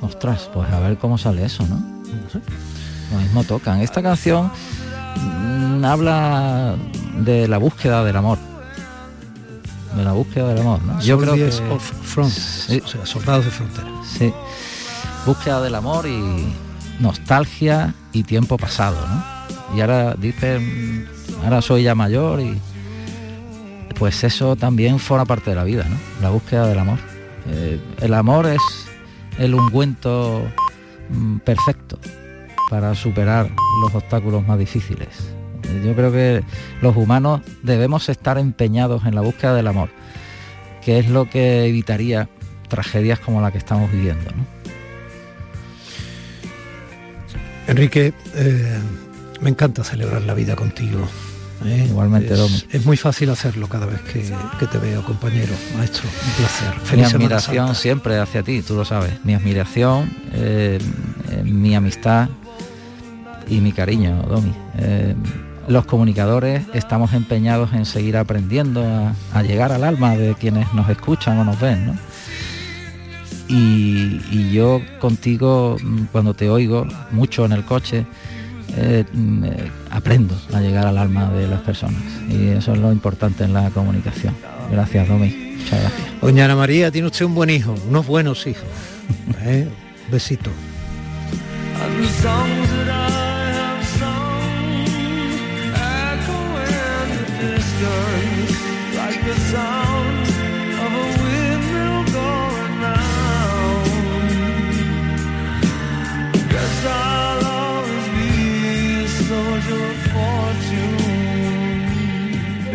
[0.00, 1.82] Ostras, pues a ver cómo sale eso, ¿no?
[3.12, 3.80] Lo mismo tocan.
[3.80, 4.52] Esta canción
[5.16, 6.76] mm, habla
[7.18, 8.38] de la búsqueda del amor.
[9.96, 11.00] De la búsqueda del amor, ¿no?
[11.00, 11.48] Yo creo que...
[11.48, 13.88] Of front, o sea, soldados de frontera.
[14.04, 14.32] Sí.
[15.26, 16.46] Búsqueda del amor y
[17.00, 19.76] nostalgia y tiempo pasado, ¿no?
[19.76, 22.56] Y ahora dice, mm, ahora soy ya mayor y
[23.98, 25.96] pues eso también forma parte de la vida, ¿no?
[26.22, 27.09] La búsqueda del amor.
[27.50, 28.60] Eh, el amor es
[29.38, 30.42] el ungüento
[31.08, 31.98] mm, perfecto
[32.68, 33.50] para superar
[33.82, 35.08] los obstáculos más difíciles.
[35.64, 36.42] Eh, yo creo que
[36.80, 39.90] los humanos debemos estar empeñados en la búsqueda del amor,
[40.84, 42.28] que es lo que evitaría
[42.68, 44.30] tragedias como la que estamos viviendo.
[47.66, 48.78] Enrique, eh,
[49.40, 51.06] me encanta celebrar la vida contigo.
[51.64, 51.86] ¿Eh?
[51.88, 54.22] Igualmente, es, es, muy fácil hacerlo cada vez que,
[54.58, 55.52] que, te veo, compañero.
[55.76, 56.80] Maestro, un placer.
[56.84, 59.12] Feliz mi admiración siempre hacia ti, tú lo sabes.
[59.24, 60.78] Mi admiración, eh,
[61.30, 62.28] eh, mi amistad
[63.48, 64.52] y mi cariño, Domi.
[64.78, 65.14] Eh,
[65.68, 70.88] los comunicadores estamos empeñados en seguir aprendiendo a, a, llegar al alma de quienes nos
[70.88, 71.86] escuchan o nos ven.
[71.86, 71.96] ¿no?
[73.50, 78.06] Y, y yo contigo, mm, cuando te oigo mucho en el coche,
[78.76, 79.04] eh,
[79.90, 83.70] aprendo a llegar al alma de las personas y eso es lo importante en la
[83.70, 84.34] comunicación.
[84.70, 85.54] Gracias, Domi.
[85.56, 86.20] Muchas gracias.
[86.20, 88.64] Doña Ana María, tiene usted un buen hijo, unos buenos hijos.
[89.42, 89.68] ¿Eh?
[90.10, 90.50] Besito.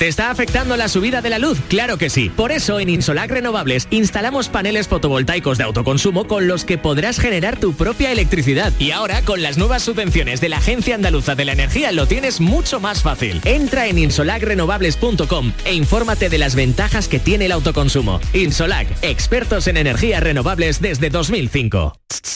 [0.00, 1.58] ¿Te está afectando la subida de la luz?
[1.68, 2.30] Claro que sí.
[2.30, 7.60] Por eso en Insolac Renovables instalamos paneles fotovoltaicos de autoconsumo con los que podrás generar
[7.60, 8.72] tu propia electricidad.
[8.78, 12.40] Y ahora con las nuevas subvenciones de la Agencia Andaluza de la Energía lo tienes
[12.40, 13.42] mucho más fácil.
[13.44, 18.22] Entra en insolacrenovables.com e infórmate de las ventajas que tiene el autoconsumo.
[18.32, 21.92] Insolac, expertos en energías renovables desde 2005.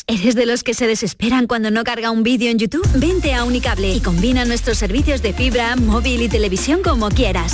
[0.06, 2.86] ¿Eres de los que se desesperan cuando no carga un vídeo en YouTube?
[2.94, 7.53] Vente a Unicable y combina nuestros servicios de fibra, móvil y televisión como quieras.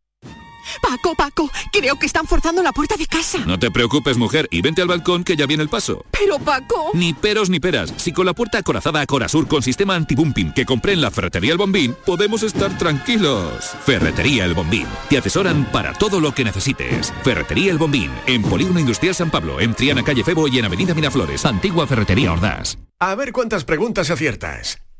[0.81, 3.39] Paco, Paco, creo que están forzando la puerta de casa.
[3.45, 6.05] No te preocupes, mujer, y vente al balcón que ya viene el paso.
[6.11, 6.91] Pero, Paco...
[6.93, 7.93] Ni peros ni peras.
[7.97, 11.51] Si con la puerta acorazada a Corasur con sistema anti-bumping que compré en la Ferretería
[11.51, 13.71] El Bombín, podemos estar tranquilos.
[13.85, 14.87] Ferretería El Bombín.
[15.09, 17.13] Te asesoran para todo lo que necesites.
[17.23, 18.11] Ferretería El Bombín.
[18.27, 21.45] En Polígono Industrial San Pablo, en Triana Calle Febo y en Avenida Miraflores.
[21.45, 22.77] Antigua Ferretería Ordaz.
[22.99, 24.79] A ver cuántas preguntas aciertas.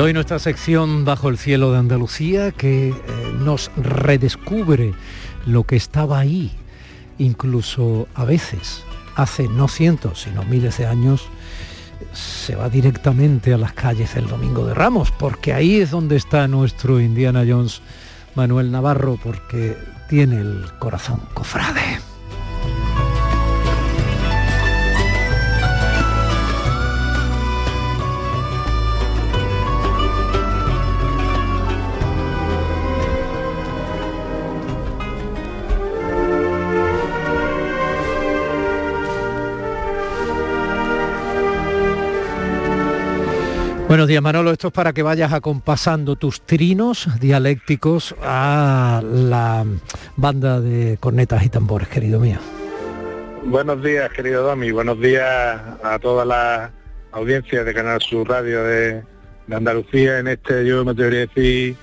[0.00, 2.94] Hoy nuestra sección Bajo el cielo de Andalucía que eh,
[3.38, 4.94] nos redescubre
[5.46, 6.52] lo que estaba ahí,
[7.18, 8.82] incluso a veces,
[9.16, 11.28] hace no cientos, sino miles de años,
[12.12, 16.48] se va directamente a las calles el Domingo de Ramos, porque ahí es donde está
[16.48, 17.82] nuestro Indiana Jones
[18.34, 19.76] Manuel Navarro, porque
[20.08, 22.09] tiene el corazón cofrade.
[43.90, 49.66] Buenos días Manolo, esto es para que vayas acompasando tus trinos dialécticos a la
[50.14, 52.38] banda de cornetas y tambores, querido mío.
[53.46, 56.70] Buenos días, querido Domi, buenos días a toda la
[57.10, 59.02] audiencia de Canal Sur Radio de,
[59.50, 61.74] Andalucía en este, yo me debería decir,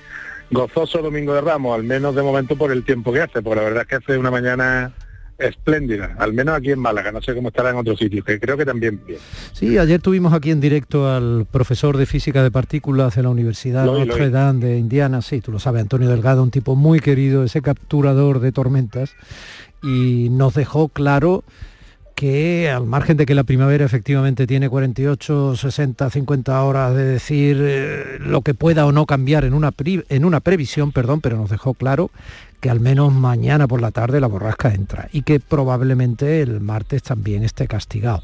[0.49, 3.64] gozoso Domingo de Ramos, al menos de momento por el tiempo que hace, porque la
[3.64, 4.93] verdad es que hace una mañana
[5.38, 8.57] espléndida, al menos aquí en Málaga, no sé cómo estará en otros sitios, que creo
[8.57, 9.19] que también bien.
[9.53, 13.85] Sí, ayer tuvimos aquí en directo al profesor de física de partículas de la Universidad
[13.85, 14.29] Lo Notre.
[14.29, 18.39] Dame de Indiana, sí, tú lo sabes, Antonio Delgado, un tipo muy querido, ese capturador
[18.39, 19.15] de tormentas,
[19.83, 21.43] y nos dejó claro
[22.17, 27.57] que al margen de que la primavera efectivamente tiene 48, 60, 50 horas de decir
[27.61, 31.51] eh, lo que pueda o no cambiar en una, en una previsión, perdón, pero nos
[31.51, 32.09] dejó claro
[32.60, 37.03] que al menos mañana por la tarde la borrasca entra y que probablemente el martes
[37.03, 38.24] también esté castigado.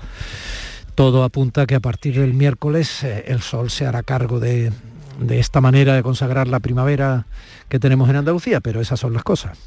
[0.96, 4.72] Todo apunta a que a partir del miércoles eh, el sol se hará cargo de,
[5.20, 7.26] de esta manera de consagrar la primavera
[7.70, 9.58] que tenemos en Andalucía, pero esas son las cosas.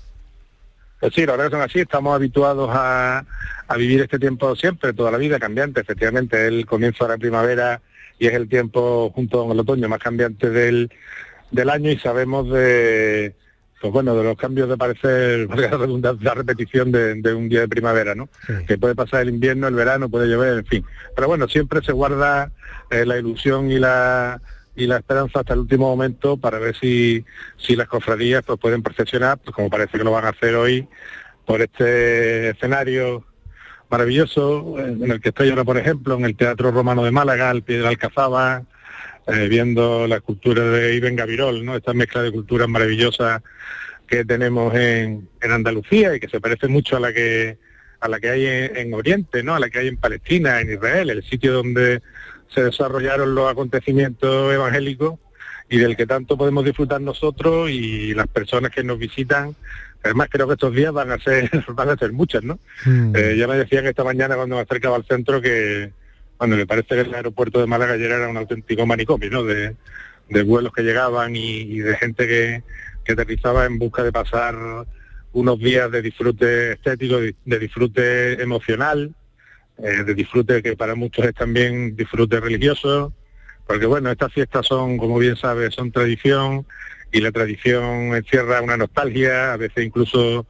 [1.01, 3.25] Pues sí, la verdad son así, estamos habituados a,
[3.69, 7.81] a vivir este tiempo siempre, toda la vida cambiante, efectivamente, el comienzo de la primavera
[8.19, 10.91] y es el tiempo junto con el otoño más cambiante del,
[11.51, 13.35] del año y sabemos de
[13.81, 15.79] pues bueno, de los cambios de parecer, valga
[16.20, 18.29] la repetición de, de un día de primavera, ¿no?
[18.66, 20.85] Que puede pasar el invierno, el verano, puede llover, en fin.
[21.14, 22.51] Pero bueno, siempre se guarda
[22.91, 24.41] eh, la ilusión y la
[24.77, 27.24] y la esperanza hasta el último momento para ver si,
[27.57, 30.87] si las cofradías pues pueden procesionar, pues como parece que lo van a hacer hoy,
[31.47, 33.24] por este escenario
[33.89, 37.62] maravilloso en el que estoy ahora, por ejemplo, en el Teatro Romano de Málaga, al
[37.62, 38.64] pie de la Alcazaba,
[39.27, 41.77] eh, viendo la cultura de Iben Gavirol, ¿no?
[41.77, 43.43] Esta mezcla de culturas maravillosas
[44.07, 47.59] que tenemos en, en Andalucía y que se parece mucho a la que
[47.99, 49.55] a la que hay en, en Oriente, ¿no?
[49.55, 52.03] A la que hay en Palestina, en Israel, el sitio donde
[52.55, 55.18] se desarrollaron los acontecimientos evangélicos
[55.68, 59.57] y del que tanto podemos disfrutar nosotros y las personas que nos visitan.
[60.05, 62.59] Además creo que estos días van a ser van a ser muchas, ¿no?
[62.87, 65.91] Eh, ya me decían esta mañana cuando me acercaba al centro que,
[66.39, 69.45] bueno, me parece que el aeropuerto de Málaga ayer era un auténtico manicomio, ¿no?
[69.45, 69.74] De,
[70.45, 72.62] vuelos que llegaban y, de gente que,
[73.05, 74.57] que aterrizaba en busca de pasar
[75.32, 79.14] unos días de disfrute estético, de, de disfrute emocional,
[79.78, 83.12] eh, de disfrute que para muchos es también disfrute religioso,
[83.66, 86.66] porque bueno, estas fiestas son, como bien sabes, son tradición
[87.12, 90.47] y la tradición encierra una nostalgia, a veces incluso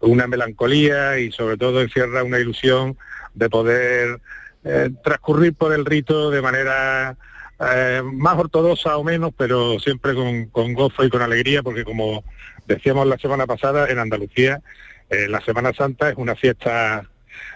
[0.00, 2.98] una melancolía y sobre todo encierra una ilusión
[3.34, 4.20] de poder
[4.68, 7.16] eh, transcurrir por el rito de manera
[7.60, 12.24] eh, más ortodoxa o menos, pero siempre con, con gozo y con alegría, porque como
[12.66, 14.60] decíamos la semana pasada, en Andalucía
[15.08, 17.08] eh, la Semana Santa es una fiesta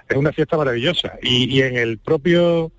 [0.09, 2.71] es una fiesta maravillosa y, y en el propio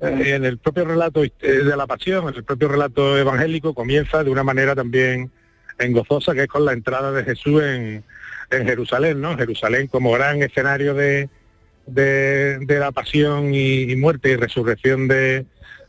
[0.00, 4.44] en el propio relato de la pasión, en el propio relato evangélico comienza de una
[4.44, 5.32] manera también
[5.78, 8.04] en gozosa que es con la entrada de Jesús en,
[8.50, 9.36] en Jerusalén, ¿no?
[9.36, 11.28] Jerusalén como gran escenario de,
[11.88, 15.46] de, la pasión y, muerte y resurrección de,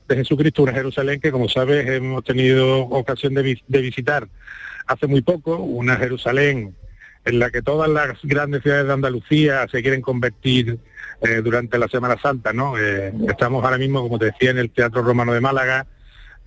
[0.09, 4.27] Jesucristo, una Jerusalén que como sabes hemos tenido ocasión de, de visitar
[4.87, 6.73] hace muy poco, una Jerusalén
[7.25, 10.79] en la que todas las grandes ciudades de Andalucía se quieren convertir
[11.21, 12.77] eh, durante la Semana Santa, ¿no?
[12.77, 15.85] Eh, estamos ahora mismo, como te decía, en el Teatro Romano de Málaga,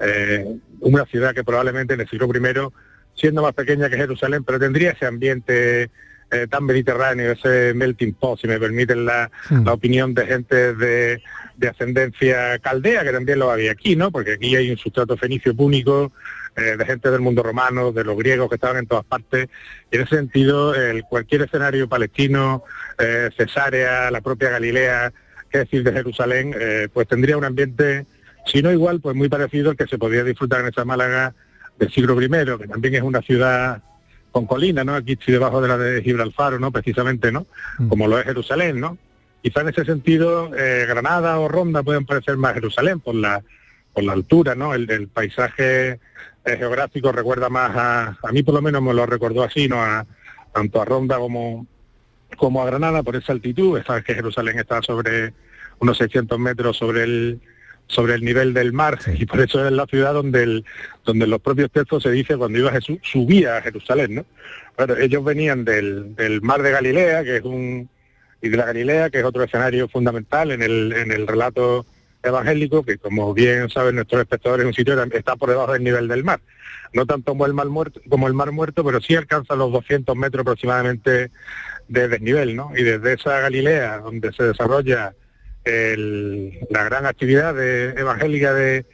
[0.01, 0.47] eh,
[0.81, 2.73] una ciudad que probablemente en el siglo I,
[3.15, 5.91] siendo más pequeña que Jerusalén, pero tendría ese ambiente
[6.33, 11.23] eh, tan mediterráneo, ese melting pot, si me permiten la, la opinión de gente de,
[11.57, 14.11] de ascendencia caldea, que también lo había aquí, ¿no?
[14.11, 16.11] Porque aquí hay un sustrato fenicio púnico,
[16.57, 19.49] eh, de gente del mundo romano, de los griegos que estaban en todas partes.
[19.91, 22.65] Y en ese sentido, el, cualquier escenario palestino,
[22.99, 25.13] eh, Cesarea, la propia Galilea,
[25.51, 28.07] qué decir de Jerusalén, eh, pues tendría un ambiente,
[28.45, 31.35] si no igual, pues muy parecido al que se podía disfrutar en esa Málaga
[31.79, 33.83] del siglo I, que también es una ciudad
[34.33, 34.95] con colina, ¿no?
[34.95, 36.73] Aquí estoy debajo de la de Gibraltar, ¿no?
[36.73, 37.47] Precisamente, ¿no?
[37.89, 38.99] Como lo es Jerusalén, ¿no?
[39.43, 43.43] Quizá en ese sentido, eh, Granada o Ronda pueden parecer más Jerusalén por la
[43.93, 44.75] por la altura, ¿no?
[44.75, 46.01] El, el paisaje
[46.45, 49.83] eh, geográfico recuerda más a, a mí por lo menos me lo recordó así, ¿no?
[49.83, 50.07] A,
[50.53, 51.67] tanto a Ronda como,
[52.37, 53.81] como a Granada por esa altitud.
[53.87, 55.35] Sabes que Jerusalén está sobre
[55.79, 57.41] unos 600 metros sobre el
[57.87, 60.65] sobre el nivel del mar y por eso es la ciudad donde el,
[61.05, 64.27] donde los propios textos se dice cuando iba Jesús subía a Jerusalén, ¿no?
[64.79, 67.89] Bueno, ellos venían del, del mar de Galilea, que es un
[68.43, 71.87] y de la Galilea, que es otro escenario fundamental en el, en el relato
[72.23, 75.85] evangélico, que como bien saben nuestros espectadores, es un sitio que está por debajo del
[75.85, 76.41] nivel del mar.
[76.93, 80.15] No tanto como el mar muerto, como el mar muerto, pero sí alcanza los 200
[80.17, 81.31] metros aproximadamente
[81.89, 82.73] de desnivel, ¿no?
[82.77, 85.15] Y desde esa Galilea, donde se desarrolla
[85.65, 88.85] el- la gran actividad de- evangélica de,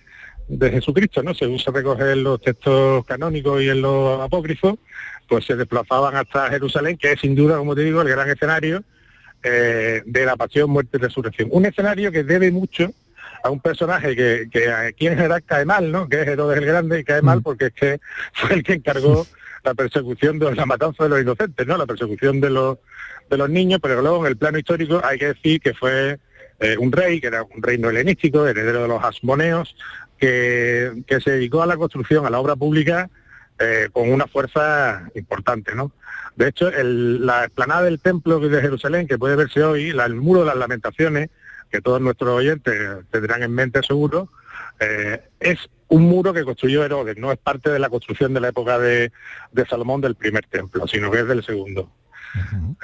[0.49, 1.35] de Jesucristo, ¿no?
[1.35, 4.75] Según se recoge en los textos canónicos y en los apócrifos,
[5.29, 8.83] pues se desplazaban hasta Jerusalén, que es sin duda, como te digo, el gran escenario
[9.43, 11.49] eh, de la pasión, muerte y resurrección.
[11.53, 12.91] Un escenario que debe mucho
[13.45, 16.09] a un personaje que, que aquí en general cae mal, ¿no?
[16.09, 18.01] Que es Herodes el Grande y cae mal porque es que
[18.33, 19.27] fue el que encargó
[19.65, 21.77] la persecución de la matanza de los inocentes, ¿no?
[21.77, 22.79] La persecución de los
[23.31, 26.19] de los niños, pero luego en el plano histórico hay que decir que fue
[26.61, 29.77] eh, un rey, que era un reino helenístico, heredero de los asmoneos,
[30.19, 33.09] que, que se dedicó a la construcción, a la obra pública,
[33.59, 35.93] eh, con una fuerza importante, ¿no?
[36.37, 40.47] De hecho, la explanada del templo de Jerusalén, que puede verse hoy, el muro de
[40.47, 41.31] las lamentaciones,
[41.69, 42.79] que todos nuestros oyentes
[43.11, 44.29] tendrán en mente seguro,
[44.79, 48.49] eh, es un muro que construyó Herodes, no es parte de la construcción de la
[48.49, 49.11] época de,
[49.51, 51.91] de Salomón del primer templo, sino que es del segundo.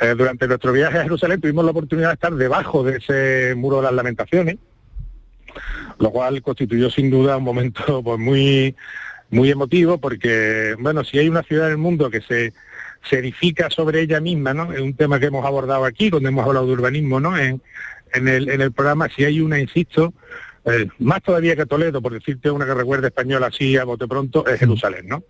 [0.01, 3.76] Eh, durante nuestro viaje a Jerusalén tuvimos la oportunidad de estar debajo de ese muro
[3.76, 4.57] de las lamentaciones,
[5.99, 8.74] lo cual constituyó sin duda un momento pues, muy,
[9.30, 12.53] muy emotivo porque, bueno, si hay una ciudad en el mundo que se,
[13.09, 14.72] se edifica sobre ella misma, ¿no?
[14.72, 17.36] Es un tema que hemos abordado aquí cuando hemos hablado de urbanismo, ¿no?
[17.36, 17.61] En,
[18.12, 20.14] en, el, en el programa, si hay una, insisto,
[20.66, 24.46] eh, más todavía que Toledo, por decirte una que recuerde española así a bote pronto,
[24.46, 25.22] es Jerusalén, ¿no?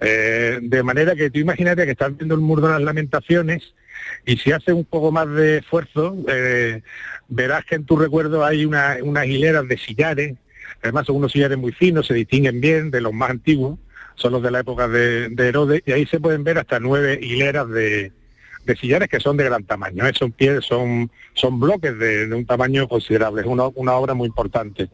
[0.00, 3.74] Eh, de manera que tú imagínate que estás viendo el muro de las lamentaciones
[4.24, 6.80] y si haces un poco más de esfuerzo, eh,
[7.28, 10.34] verás que en tu recuerdo hay una- unas hileras de sillares,
[10.82, 13.78] además son unos sillares muy finos, se distinguen bien de los más antiguos,
[14.14, 17.18] son los de la época de, de Herodes, y ahí se pueden ver hasta nueve
[17.22, 18.12] hileras de,
[18.64, 20.12] de sillares que son de gran tamaño, ¿eh?
[20.14, 24.26] son pies, son, son bloques de, de un tamaño considerable, es una, una obra muy
[24.26, 24.88] importante.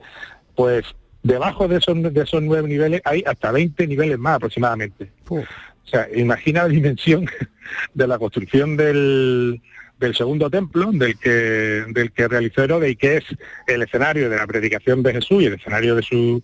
[0.55, 0.85] Pues
[1.23, 5.11] debajo de esos, de esos nueve niveles hay hasta 20 niveles más aproximadamente.
[5.29, 5.43] O
[5.85, 7.29] sea, imagina la dimensión
[7.95, 9.61] de la construcción del,
[9.99, 13.25] del segundo templo, del que, del que realizó Herodes y que es
[13.67, 16.43] el escenario de la predicación de Jesús y el escenario de su,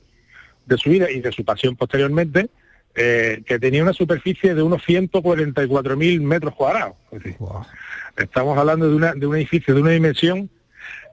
[0.67, 2.51] de su vida y de su pasión posteriormente,
[2.95, 6.95] eh, que tenía una superficie de unos 144.000 metros cuadrados.
[7.11, 7.37] Es decir,
[8.17, 10.51] Estamos hablando de, una, de un edificio de una dimensión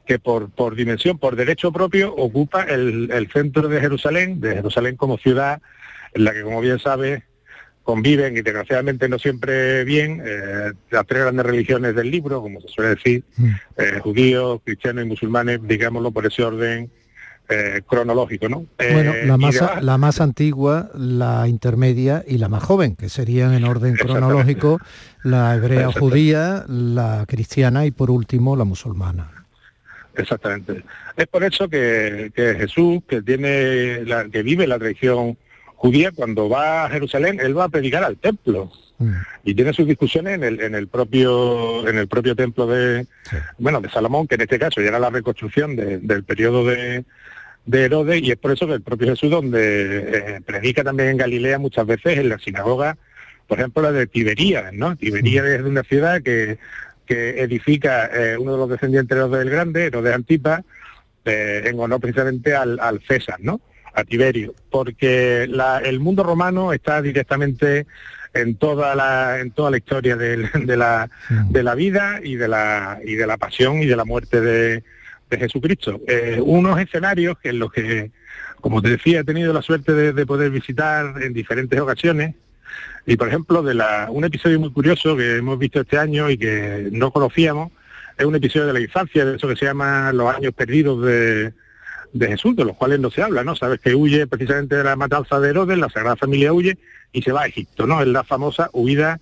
[0.06, 4.98] que por, por dimensión, por derecho propio, ocupa el, el centro de Jerusalén, de Jerusalén
[4.98, 5.62] como ciudad,
[6.14, 7.24] en la que, como bien sabes,
[7.84, 12.68] conviven y desgraciadamente no siempre bien eh, las tres grandes religiones del libro, como se
[12.68, 13.24] suele decir,
[13.78, 16.92] eh, judíos, cristianos y musulmanes, digámoslo por ese orden
[17.50, 18.66] eh, cronológico, ¿no?
[18.78, 23.10] Eh, Bueno, la y más, la más antigua, la intermedia y la más joven, que
[23.10, 24.80] serían en orden cronológico
[25.24, 29.32] la hebrea judía, la cristiana y por último la musulmana.
[30.16, 30.84] Exactamente.
[31.16, 35.38] Es por eso que, que Jesús, que tiene la, que vive la tradición
[35.76, 38.72] judía, cuando va a Jerusalén, él va a predicar al templo.
[39.46, 43.08] Y tiene sus discusiones en el, en el propio en el propio templo de
[43.58, 47.06] bueno de Salomón, que en este caso ya era la reconstrucción de- del periodo de,
[47.70, 49.60] de Herodes, y es por eso que el propio Jesús, donde
[50.38, 52.98] eh, predica también en Galilea muchas veces en la sinagoga,
[53.48, 54.96] por ejemplo la de Tiberíades, ¿no?
[54.96, 56.58] Tiberíades es una ciudad que,
[57.06, 60.64] que edifica eh, uno de los descendientes de Herodes el Grande, Herodes Antipas,
[61.26, 63.62] eh, en honor precisamente al, al César, ¿no?
[63.94, 67.86] A Tiberio, porque la- el mundo romano está directamente
[68.34, 71.10] en toda la en toda la historia del- de, la
[71.50, 74.84] de la vida y de la y de la pasión y de la muerte de,
[75.30, 76.02] de Jesucristo.
[76.08, 78.12] Eh, unos escenarios que en los que,
[78.62, 82.36] como te decía, he tenido la suerte de, de poder visitar en diferentes ocasiones.
[83.06, 86.38] Y por ejemplo, de la, un episodio muy curioso que hemos visto este año y
[86.38, 87.72] que no conocíamos,
[88.18, 91.54] es un episodio de la infancia, de eso que se llama los años perdidos de,
[92.14, 93.56] de Jesús, de los cuales no se habla, ¿no?
[93.56, 96.78] Sabes que huye precisamente de la matanza de Herodes, la Sagrada Familia huye
[97.12, 98.02] y se va a Egipto, ¿no?
[98.02, 99.20] Es la famosa huida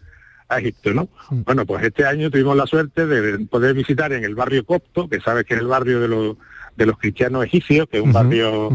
[0.49, 1.09] a Egipto, ¿no?
[1.29, 5.19] Bueno, pues este año tuvimos la suerte de poder visitar en el barrio copto, que
[5.19, 6.37] sabes que es el barrio de los
[6.77, 8.69] de los cristianos egipcios, que es un barrio,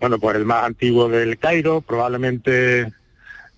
[0.00, 2.92] bueno, pues el más antiguo del Cairo, probablemente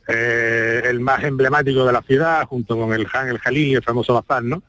[0.06, 3.82] eh, el más emblemático de la ciudad, junto con el Han el Jalil y el
[3.82, 4.62] famoso Bazar, ¿no?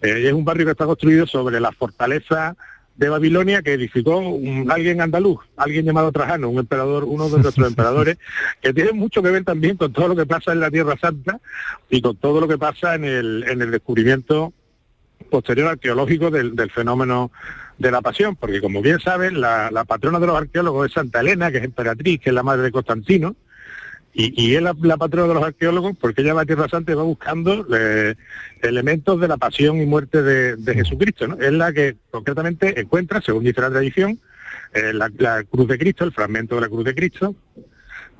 [0.00, 2.56] Eh, es un barrio que está construido sobre la fortaleza
[3.00, 7.66] de Babilonia que edificó un- alguien andaluz, alguien llamado Trajano, un emperador, uno de nuestros
[7.72, 8.18] emperadores,
[8.60, 11.40] que tiene mucho que ver también con todo lo que pasa en la Tierra Santa
[11.88, 14.52] y con todo lo que pasa en el, en el descubrimiento
[15.30, 17.30] posterior arqueológico del, del fenómeno
[17.78, 21.20] de la pasión, porque como bien saben, la, la patrona de los arqueólogos es Santa
[21.20, 23.34] Elena, que es emperatriz, que es la madre de Constantino,
[24.12, 26.94] y, y es la, la patrona de los arqueólogos porque ella va a Tierra Santa
[26.94, 28.16] va buscando eh,
[28.62, 31.28] elementos de la pasión y muerte de, de Jesucristo.
[31.28, 31.36] ¿no?
[31.36, 34.18] Es la que concretamente encuentra, según dice la tradición,
[34.74, 37.34] eh, la, la cruz de Cristo, el fragmento de la cruz de Cristo,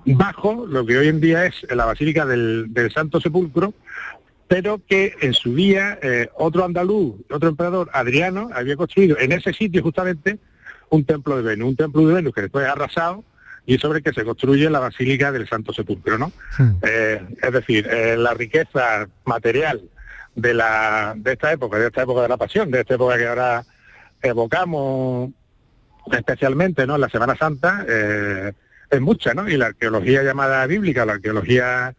[0.05, 3.74] bajo lo que hoy en día es la Basílica del, Santo Sepulcro,
[4.49, 9.53] pero que en su día eh, otro andaluz, otro emperador, Adriano, había construido en ese
[9.53, 10.38] sitio justamente
[10.88, 13.24] un templo de Venus, un templo de Venus que después es arrasado
[13.71, 16.33] y sobre el que se construye la Basílica del Santo Sepulcro, ¿no?
[16.83, 19.81] Eh, es decir, eh, la riqueza material
[20.35, 23.29] de la de esta época, de esta época de la pasión, de esta época que
[23.29, 23.64] ahora
[24.23, 25.31] evocamos
[26.11, 26.97] especialmente ¿no?
[26.97, 28.53] en la Semana Santa, eh,
[28.91, 29.49] es mucha, ¿no?
[29.49, 31.95] Y la arqueología llamada bíblica, la arqueología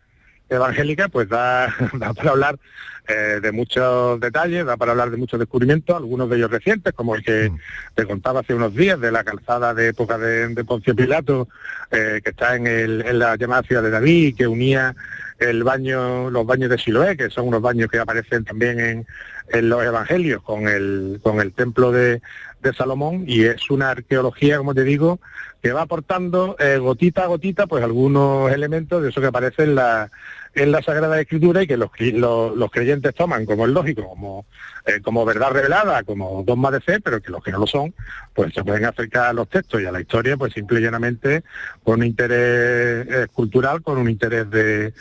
[0.56, 2.60] evangélica, pues da, da para hablar
[3.08, 7.16] eh, de muchos detalles, da para hablar de muchos descubrimientos, algunos de ellos recientes, como
[7.16, 7.52] el que
[7.96, 11.48] te contaba hace unos días de la calzada de época de, de Poncio Pilato,
[11.90, 14.96] eh, que está en, el, en la llamada ciudad de David, que unía
[15.40, 19.08] el baño, los baños de Siloé, que son unos baños que aparecen también en,
[19.50, 22.22] en los evangelios con el, con el templo de,
[22.62, 25.20] de Salomón, y es una arqueología, como te digo,
[25.62, 29.76] que va aportando eh, gotita a gotita pues algunos elementos de eso que aparece en
[29.76, 30.10] la,
[30.54, 34.46] en la Sagrada Escritura y que los, los, los creyentes toman como es lógico, como,
[34.86, 37.94] eh, como verdad revelada, como dogma de fe, pero que los que no lo son,
[38.34, 41.44] pues se pueden acercar a los textos y a la historia, pues simple y llanamente
[41.84, 44.94] con un interés eh, cultural, con un interés de,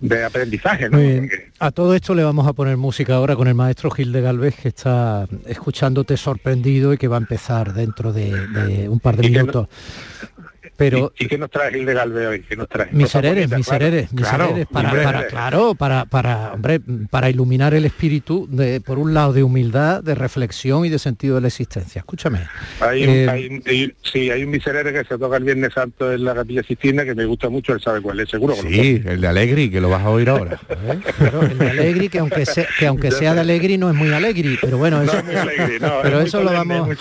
[0.00, 0.88] de aprendizaje.
[1.60, 4.56] A todo esto le vamos a poner música ahora con el maestro Gil de Galvez,
[4.60, 9.26] que está escuchándote sorprendido y que va a empezar dentro de, de un par de
[9.26, 9.68] Y que no- minutos.
[10.76, 12.42] Pero ¿Y qué nos trae Gil de Galve hoy?
[12.42, 12.88] ¿Qué nos trae?
[12.92, 14.44] misereres, misereres, claro.
[14.44, 15.04] misereres, para, hombre.
[15.04, 20.02] para- claro, para, para, hombre, para iluminar el espíritu, de, por un lado de humildad,
[20.02, 22.00] de reflexión y de sentido de la existencia.
[22.00, 22.40] Escúchame.
[22.80, 23.26] Hay un, Eh,
[23.66, 27.04] hay sí, hay un miserere que se toca el Viernes Santo en la Capilla Sistina
[27.04, 29.70] que me gusta mucho, él sabe cuál es, seguro que lo Sí, el de Alegri,
[29.70, 30.58] que lo vas a oír ahora.
[31.18, 34.12] Pero el de Alegri, que aunque, sea, que aunque sea de Alegri no es muy
[34.12, 36.86] Alegri, pero bueno, eso, No es muy alegre, no, pero es muy eso lo vamos...
[36.86, 36.96] muy.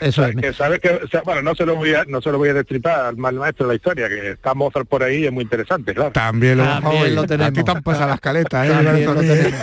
[0.00, 0.36] Eso es.
[0.36, 2.48] Que sabes que, o sea, bueno, no se lo voy a, no se lo voy
[2.48, 5.32] a destripar al mal maestro de la historia, que está Mozart por ahí y es
[5.32, 6.12] muy interesante, claro.
[6.12, 7.50] También lo vamos a También lo tenemos.
[7.50, 9.04] A ti te han pasado las caletas, ¿eh?
[9.04, 9.60] Lo tenemos.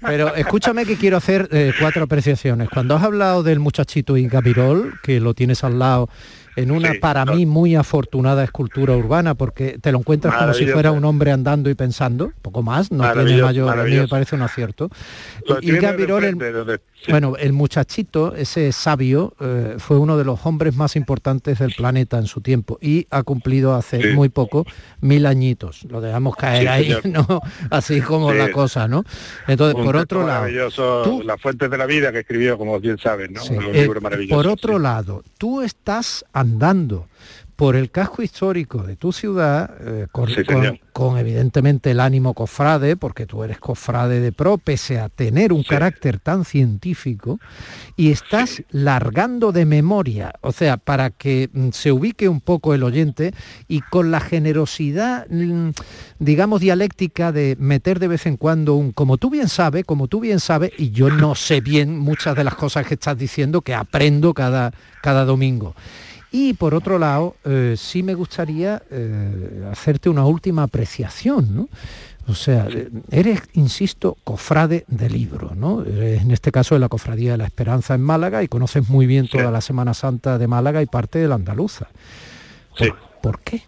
[0.00, 2.68] Pero escúchame que quiero hacer eh, cuatro apreciaciones.
[2.68, 6.08] Cuando has hablado del muchachito Inca Virol, que lo tienes al lado
[6.56, 10.66] en una Sí, para mí muy afortunada escultura urbana, porque te lo encuentras como si
[10.66, 14.34] fuera un hombre andando y pensando, poco más, no tiene mayor, a mí me parece
[14.36, 14.88] un acierto.
[15.46, 17.10] Lo de Virol, el- frente, donde- sí.
[17.10, 22.18] bueno, el muchachito, ese sabio, eh, fue uno de los hombres más importantes del planeta
[22.18, 24.08] en su tiempo y ha cumplido hace Sí.
[24.14, 24.64] muy poco
[25.00, 25.84] mil añitos.
[25.90, 27.02] Lo dejamos caer ahí, señor.
[27.28, 27.40] ¿no?
[27.70, 29.04] Así como la cosa, ¿no?
[29.46, 30.46] Entonces, Un por otro lado,
[31.04, 33.40] tú- Las Fuentes de la Vida que escribió, como bien sabes, ¿no?
[33.72, 34.34] eh, maravilloso.
[34.36, 37.08] por otro lado, tú estás andando
[37.56, 40.78] por el casco histórico de tu ciudad, eh, con, Sí, con- señor.
[40.92, 45.62] con evidentemente el ánimo cofrade, porque tú eres cofrade de pro, pese a tener un
[45.62, 47.40] carácter tan científico,
[47.96, 52.82] y estás largando de memoria, o sea, para que mm, se ubique un poco el
[52.82, 53.32] oyente
[53.68, 55.70] y con la generosidad, mm,
[56.18, 60.20] digamos, dialéctica de meter de vez en cuando un, como tú bien sabes, como tú
[60.20, 63.72] bien sabes, y yo no sé bien muchas de las cosas que estás diciendo, que
[63.74, 65.74] aprendo cada, cada domingo.
[66.30, 71.68] Y por otro lado, eh, sí me gustaría eh, hacerte una última apreciación, ¿no?
[72.28, 75.84] O sea, eh, eres, insisto, cofrade de libro, ¿no?
[75.84, 79.28] En este caso de la Cofradía de la Esperanza en Málaga y conoces muy bien
[79.28, 81.86] toda la Semana Santa de Málaga y parte de la andaluza.
[82.76, 82.92] Sí.
[83.22, 83.62] ¿Por qué?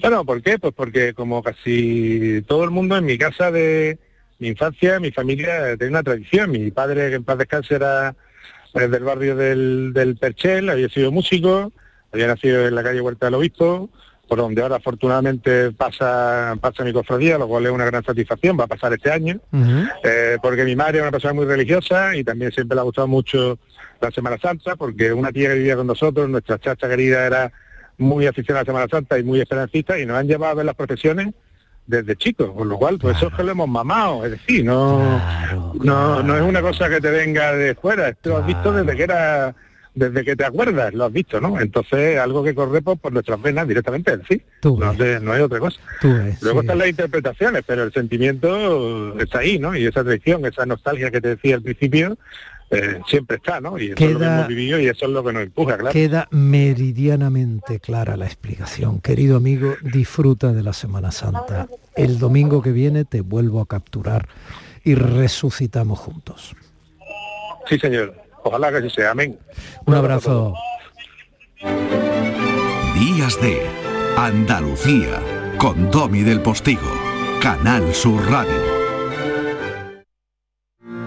[0.00, 0.58] Bueno, ¿por qué?
[0.58, 3.98] Pues porque como casi todo el mundo en mi casa de
[4.38, 6.50] mi infancia, mi familia tenía una tradición.
[6.50, 8.14] Mi padre, que en paz descanse, era
[8.72, 11.72] pues, del barrio del, del Perchel, había sido músico,
[12.12, 13.90] había nacido en la calle Huerta del Obispo,
[14.28, 18.64] por donde ahora afortunadamente pasa, pasa mi cofradía, lo cual es una gran satisfacción, va
[18.64, 19.40] a pasar este año.
[20.04, 23.08] Eh, porque mi madre es una persona muy religiosa y también siempre le ha gustado
[23.08, 23.58] mucho
[24.00, 27.52] la Semana Santa, porque una tía que vivía con nosotros, nuestra chacha querida era
[27.98, 30.64] muy aficionada a la Semana Santa y muy esperancista y nos han llevado a ver
[30.64, 31.34] las procesiones
[31.86, 35.20] desde chicos, con lo cual pues eso es que lo hemos mamado, es decir, no,
[35.74, 38.96] no, no es una cosa que te venga de fuera, esto lo has visto desde
[38.96, 39.54] que era
[39.94, 41.60] desde que te acuerdas, lo has visto, ¿no?
[41.60, 44.40] Entonces, algo que corre por, por nuestras venas directamente, sí.
[44.64, 45.78] No, de- no hay otra cosa.
[46.02, 46.66] Ves, Luego sí.
[46.66, 49.76] están las interpretaciones, pero el sentimiento está ahí, ¿no?
[49.76, 52.16] Y esa tradición, esa nostalgia que te decía al principio,
[52.72, 53.78] eh, siempre está, ¿no?
[53.78, 55.76] Y eso es lo que Queda- hemos vivido y eso es lo que nos empuja,
[55.76, 55.92] claro.
[55.92, 59.00] Queda meridianamente clara la explicación.
[59.00, 61.68] Querido amigo, disfruta de la Semana Santa.
[61.94, 64.26] El domingo que viene te vuelvo a capturar
[64.84, 66.56] y resucitamos juntos.
[67.68, 68.14] Sí, señor.
[68.44, 69.10] Ojalá que así sea.
[69.12, 69.38] Amén.
[69.86, 70.54] Un abrazo.
[72.98, 73.62] Días de
[74.16, 75.20] Andalucía
[75.58, 76.90] con Domi del Postigo,
[77.40, 78.71] Canal Sur Radio.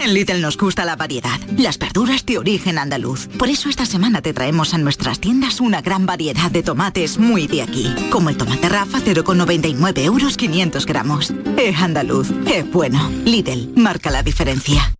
[0.00, 3.28] En Lidl nos gusta la variedad, las verduras de origen andaluz.
[3.38, 7.46] Por eso esta semana te traemos a nuestras tiendas una gran variedad de tomates muy
[7.46, 11.34] de aquí, como el tomate Rafa 0,99 euros 500 gramos.
[11.58, 13.10] Es andaluz, es bueno.
[13.26, 14.99] Lidl, marca la diferencia.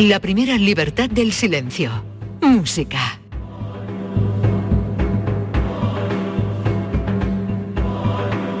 [0.00, 1.90] La primera libertad del silencio.
[2.40, 3.18] Música.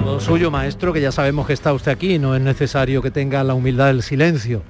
[0.04, 3.44] Lo suyo, maestro, que ya sabemos que está usted aquí, no es necesario que tenga
[3.44, 4.64] la humildad del silencio.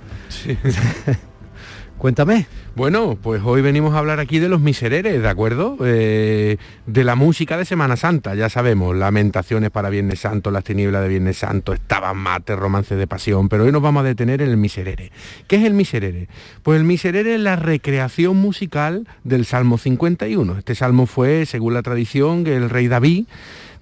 [1.97, 2.47] Cuéntame.
[2.79, 5.76] Bueno, pues hoy venimos a hablar aquí de los misereres, ¿de acuerdo?
[5.85, 11.03] Eh, de la música de Semana Santa, ya sabemos, lamentaciones para Viernes Santo, las tinieblas
[11.03, 14.51] de Viernes Santo, estaban mate, romances de pasión, pero hoy nos vamos a detener en
[14.51, 15.11] el miserere.
[15.49, 16.29] ¿Qué es el miserere?
[16.62, 20.59] Pues el miserere es la recreación musical del Salmo 51.
[20.59, 23.24] Este salmo fue, según la tradición, el rey David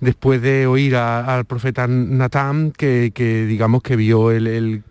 [0.00, 4.82] después de oír a- al profeta Natán que, que, digamos que vio el, el-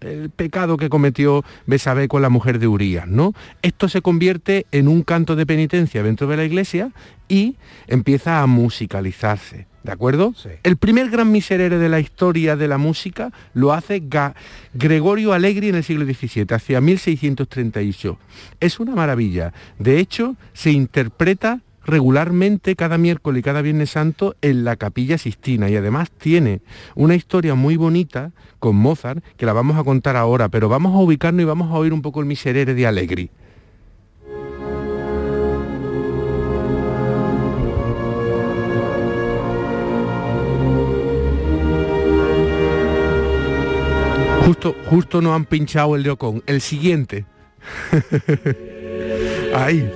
[0.00, 3.32] el pecado que cometió Besabé con la mujer de Urías, ¿no?
[3.62, 6.90] Esto se convierte en un canto de penitencia dentro de la iglesia
[7.28, 7.56] y
[7.86, 9.66] empieza a musicalizarse.
[9.82, 10.32] ¿De acuerdo?
[10.62, 14.34] El primer gran miserere de la historia de la música lo hace Ga-
[14.74, 18.16] Gregorio Allegri en el siglo XVII, hacia 1638.
[18.60, 19.52] Es una maravilla.
[19.80, 25.68] De hecho, se interpreta regularmente cada miércoles y cada viernes santo en la capilla Sistina
[25.68, 26.60] y además tiene
[26.94, 30.98] una historia muy bonita con Mozart que la vamos a contar ahora, pero vamos a
[30.98, 33.30] ubicarnos y vamos a oír un poco el miserere de Allegri.
[44.44, 46.42] Justo, justo nos han pinchado el Leocón.
[46.46, 47.24] El siguiente.
[49.54, 49.88] Ahí.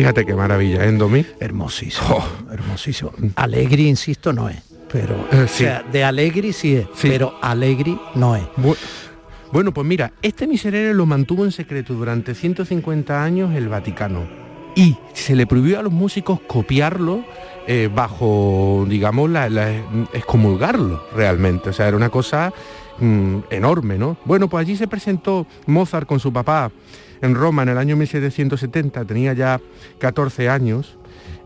[0.00, 1.26] Fíjate qué maravilla, ¿eh, Domi?
[1.40, 3.12] Hermosísimo, hermosísimo.
[3.36, 4.56] Alegri, insisto, no es.
[4.90, 8.44] Pero, Eh, o sea, de Alegri sí es, pero Alegri no es.
[9.52, 14.22] Bueno, pues mira, este miserere lo mantuvo en secreto durante 150 años el Vaticano
[14.74, 17.22] y se le prohibió a los músicos copiarlo
[17.66, 19.70] eh, bajo, digamos, la, la-
[20.14, 21.68] excomulgarlo realmente.
[21.68, 22.54] O sea, era una cosa
[23.00, 24.16] mm, enorme, ¿no?
[24.24, 26.70] Bueno, pues allí se presentó Mozart con su papá
[27.22, 29.60] en Roma en el año 1770, tenía ya
[29.98, 30.96] 14 años,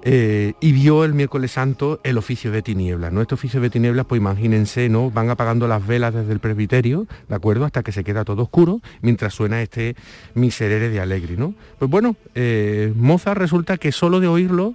[0.06, 3.10] eh, y vio el miércoles santo el oficio de tinieblas.
[3.10, 3.22] ¿no?
[3.22, 5.10] Este oficio de tinieblas, pues imagínense, ¿no?
[5.10, 7.64] Van apagando las velas desde el presbiterio, ¿de acuerdo?
[7.64, 9.96] Hasta que se queda todo oscuro, mientras suena este
[10.34, 11.54] miserere de Allegri, ¿no?
[11.78, 14.74] Pues bueno, eh, Mozart resulta que solo de oírlo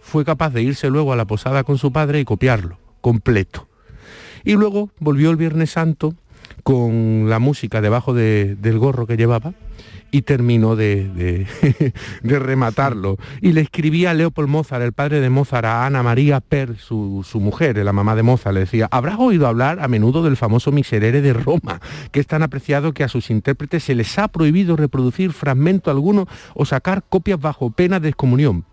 [0.00, 3.68] fue capaz de irse luego a la posada con su padre y copiarlo, completo.
[4.42, 6.14] Y luego volvió el Viernes Santo
[6.64, 9.54] con la música debajo de- del gorro que llevaba
[10.14, 11.92] y terminó de, de-
[12.22, 13.16] de rematarlo.
[13.40, 17.26] Y le escribía a Leopold Mozart, el padre de Mozart, a Ana María Per, su,
[17.28, 20.70] su mujer, la mamá de Mozart, le decía, habrás oído hablar a menudo del famoso
[20.70, 21.80] miserere de Roma,
[22.12, 26.28] que es tan apreciado que a sus intérpretes se les ha prohibido reproducir fragmento alguno
[26.54, 28.64] o sacar copias bajo pena de excomunión.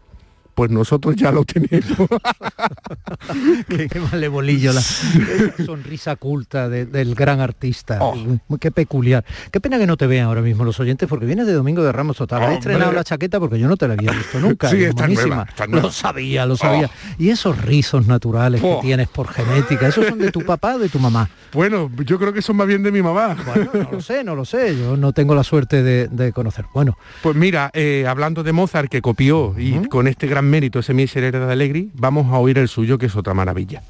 [0.61, 2.07] Pues nosotros ya lo tenemos.
[3.67, 7.97] qué, qué malebolillo, la esa sonrisa culta de- del gran artista.
[7.99, 8.15] Oh.
[8.59, 9.25] Qué peculiar.
[9.51, 11.91] Qué pena que no te vean ahora mismo los oyentes, porque vienes de Domingo de
[11.91, 12.43] Ramos Total.
[12.43, 14.69] Has estrenado la chaqueta porque yo no te la había visto nunca.
[14.69, 15.27] Sí, y es está monísima.
[15.35, 15.87] nueva, está nueva.
[15.87, 16.91] Lo sabía, lo sabía.
[16.93, 17.15] Oh.
[17.17, 18.81] Y esos rizos naturales Oh.
[18.81, 21.27] que tienes por genética, ¿esos son de tu papá o de tu mamá?
[21.53, 23.35] Bueno, yo creo que son más bien de mi mamá.
[23.47, 24.77] Bueno, no lo sé, no lo sé.
[24.77, 26.65] Yo no tengo la suerte de, de conocer.
[26.71, 30.93] Bueno, Pues mira, eh, hablando de Mozart que copió y con este gran mérito ese
[30.93, 33.81] miserere de Allegri, vamos a oír el suyo que es otra maravilla.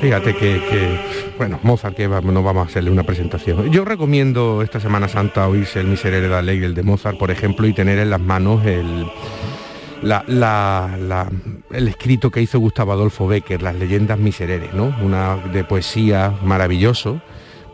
[0.00, 0.98] Fíjate que,
[1.36, 3.70] bueno, Mozart, que no vamos a hacerle una presentación.
[3.70, 7.66] Yo recomiendo esta Semana Santa oírse el Miserere da Ley, el de Mozart, por ejemplo,
[7.66, 9.06] y tener en las manos el,
[10.02, 11.28] la- la- la-
[11.72, 14.94] el escrito que hizo Gustavo Adolfo Becker, Las leyendas misereres, ¿no?
[15.02, 17.20] Una de poesía maravilloso,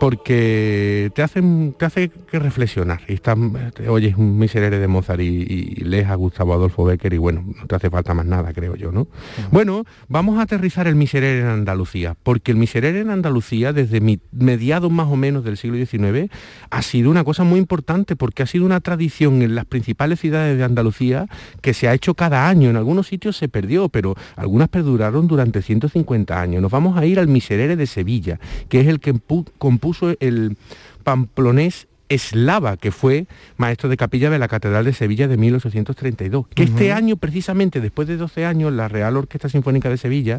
[0.00, 3.00] porque te hacen te hace que reflexionar.
[3.08, 3.36] Y estás,
[3.74, 7.44] te oyes un miserere de Mozart y, y lees a Gustavo Adolfo Becker y bueno
[7.46, 9.06] no te hace falta más nada creo yo no
[9.50, 14.20] bueno vamos a aterrizar el miserere en Andalucía porque el miserere en Andalucía desde mi-
[14.32, 16.30] mediados más o menos del siglo XIX
[16.70, 20.56] ha sido una cosa muy importante porque ha sido una tradición en las principales ciudades
[20.58, 21.26] de Andalucía
[21.60, 22.70] que se ha hecho cada año.
[22.70, 26.62] En algunos sitios se perdió pero algunas perduraron durante 150 años.
[26.62, 28.38] Nos vamos a ir al miserere de Sevilla
[28.68, 29.46] que es el que pu-
[29.86, 30.56] compuso el
[31.04, 33.26] pamplonés Eslava, que fue
[33.56, 36.46] maestro de capilla de la Catedral de Sevilla de 1832.
[36.54, 40.38] Que este año, precisamente después de 12 años, la Real Orquesta Sinfónica de Sevilla,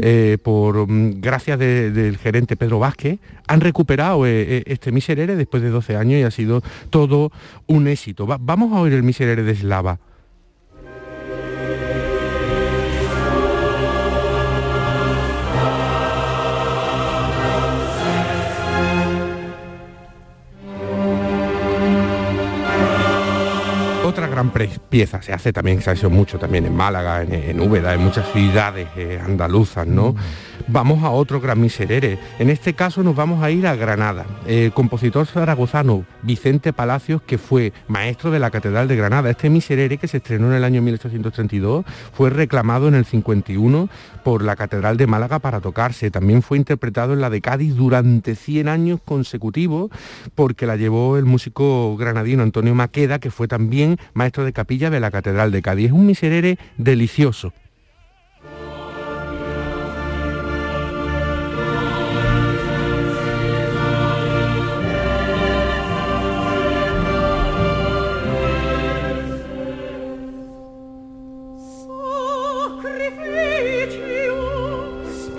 [0.00, 3.18] eh, por mm, gracias de- del gerente Pedro Vázquez,
[3.48, 7.32] han recuperado eh, eh, este Miserere después de 12 años y ha sido todo
[7.66, 8.24] un éxito.
[8.26, 9.98] Va- vamos a oír el Miserere de Eslava.
[24.38, 24.52] Gran
[24.88, 28.00] pieza se hace también, se ha hecho mucho también en Málaga, en, en Úbeda, en
[28.00, 30.14] muchas ciudades eh, andaluzas, ¿no?
[30.68, 32.18] Vamos a otro gran miserere.
[32.38, 34.26] En este caso nos vamos a ir a Granada.
[34.46, 39.30] El compositor zaragozano Vicente Palacios, que fue maestro de la Catedral de Granada.
[39.30, 43.88] Este miserere, que se estrenó en el año 1832, fue reclamado en el 51
[44.22, 46.10] por la Catedral de Málaga para tocarse.
[46.10, 49.90] También fue interpretado en la de Cádiz durante 100 años consecutivos,
[50.34, 55.00] porque la llevó el músico granadino Antonio Maqueda, que fue también maestro de capilla de
[55.00, 55.86] la Catedral de Cádiz.
[55.86, 57.52] Es un miserere delicioso.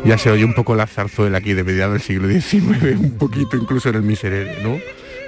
[0.06, 3.56] Ya se oye un poco la zarzuela aquí de mediados del siglo XIX, un poquito
[3.56, 4.80] incluso en el miserere, ¿no?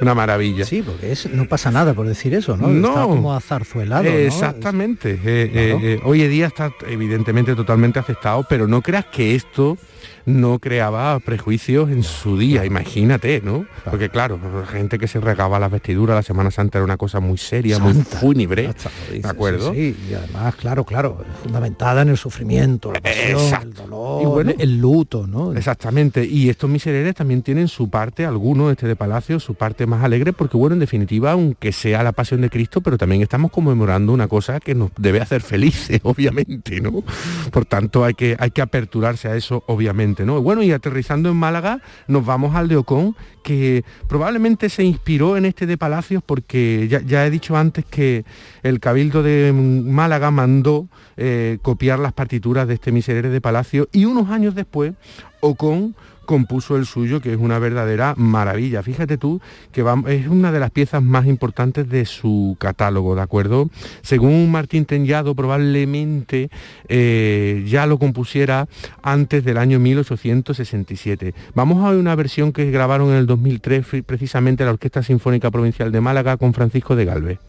[0.02, 0.66] Una maravilla.
[0.66, 2.68] Sí, porque es- no pasa nada por decir eso, ¿no?
[2.68, 2.88] No.
[2.90, 4.10] Está como azarzuelado, ¿no?
[4.10, 5.12] Exactamente.
[5.12, 9.78] Eh, eh, eh, hoy en día está evidentemente totalmente aceptado, pero no creas que esto
[10.26, 13.66] no creaba prejuicios en su día, imagínate, ¿no?
[13.90, 17.38] Porque claro, gente que se regaba las vestiduras, la Semana Santa era una cosa muy
[17.38, 19.74] seria, muy fúnebre, dices, ¿de acuerdo?
[19.74, 24.26] Sí, sí, y además, claro, claro, fundamentada en el sufrimiento, la pasión, el dolor, Y
[24.26, 25.54] bueno, el luto, ¿no?
[25.54, 30.04] Exactamente, y estos misereres también tienen su parte, algunos este de Palacio, su parte más
[30.04, 34.14] alegre, porque bueno, en definitiva, aunque sea la pasión de Cristo, pero también estamos conmemorando
[34.14, 37.04] una cosa que nos debe hacer felices, obviamente, ¿no?
[37.52, 40.42] Por tanto, hay que, hay que aperturarse a eso, obviamente, ¿no?
[40.42, 45.46] Bueno, y aterrizando en Málaga, nos vamos al de Ocón, que probablemente se inspiró en
[45.46, 48.24] este de Palacios, porque ya, he dicho antes que
[48.64, 50.88] el Cabildo de Málaga mandó
[51.18, 54.94] eh, copiar las partituras de este miserere de Palacio, y unos años después,
[55.42, 58.82] Ocon compuso el suyo, que es una verdadera maravilla.
[58.84, 59.42] Fíjate tú
[59.74, 63.70] que va- es una de las piezas más importantes de su catálogo, ¿de acuerdo?
[64.02, 66.50] Según Martín Tenyado, probablemente
[66.88, 68.68] eh, ya lo compusiera
[69.02, 71.34] antes del año 1867.
[71.54, 75.92] Vamos a ver una versión que grabaron el 2003 fri- precisamente la Orquesta Sinfónica Provincial
[75.92, 77.40] de Málaga con Francisco de Galvez.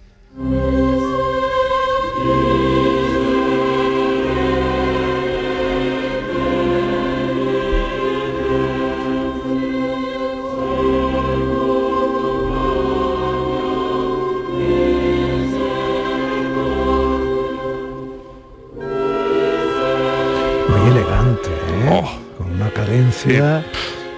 [20.69, 21.51] Muy elegante,
[21.89, 22.05] ¿eh?
[22.39, 23.65] Con una cadencia.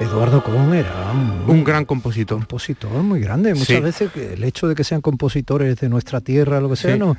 [0.04, 2.38] Eduardo Con era un, Un gran compositor.
[2.38, 3.54] compositor muy grande.
[3.54, 3.80] Muchas Sí.
[3.80, 6.98] veces que el hecho de que sean compositores de nuestra tierra, lo que sea, Sí.
[6.98, 7.16] no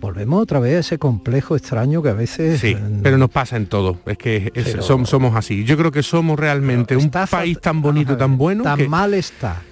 [0.00, 3.66] volvemos otra vez a ese complejo extraño que a veces Sí, pero nos pasa en
[3.66, 3.98] todo.
[4.06, 5.64] Es que es- Pero- som- somos así.
[5.64, 8.62] Yo creo que somos realmente un país tan bonito, tan bueno.
[8.62, 9.62] tan que- mal está.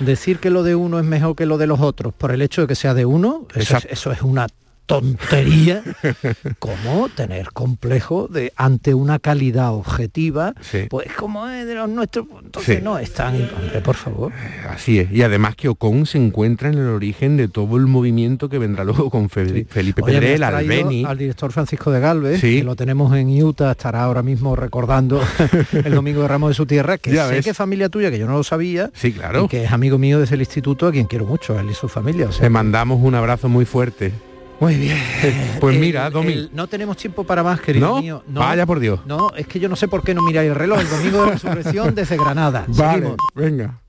[0.00, 2.62] Decir que lo de uno es mejor que lo de los otros por el hecho
[2.62, 4.46] de que sea de uno, eso es, eso es una
[4.86, 5.82] tontería
[6.58, 10.54] como tener complejo de ante una calidad objetiva
[10.88, 12.82] pues como es de los nuestros pues, entonces Sí.
[12.82, 14.32] no es tan hombre por favor
[14.70, 15.10] Así es.
[15.12, 18.84] Y además que Ocon se encuentra en el origen de todo el movimiento que vendrá
[18.84, 21.04] luego con Fe- Felipe Oye, Pedrel, Albeni.
[21.04, 22.58] al director Francisco de Galvez, Sí.
[22.58, 25.20] que lo tenemos en Utah, estará ahora mismo recordando
[25.72, 27.44] el domingo de Ramos de su tierra, que Ya sé ves.
[27.44, 29.44] que es familia tuya, que yo no lo sabía, Sí, claro.
[29.44, 31.88] y que es amigo mío desde el instituto, a quien quiero mucho, él y su
[31.88, 32.28] familia.
[32.28, 34.12] O sea, Le mandamos un abrazo muy fuerte.
[34.60, 34.96] Muy bien.
[35.60, 36.32] Pues El- mira, Domi.
[36.32, 38.00] el- no tenemos tiempo para más, querido ¿No?
[38.00, 38.22] mío.
[38.28, 39.00] Vaya por Dios.
[39.06, 40.80] No, es que yo no sé por qué no miráis el reloj.
[40.80, 42.64] El domingo de resurrección desde Granada.
[42.68, 43.16] Vale, Seguimos.
[43.34, 43.80] venga.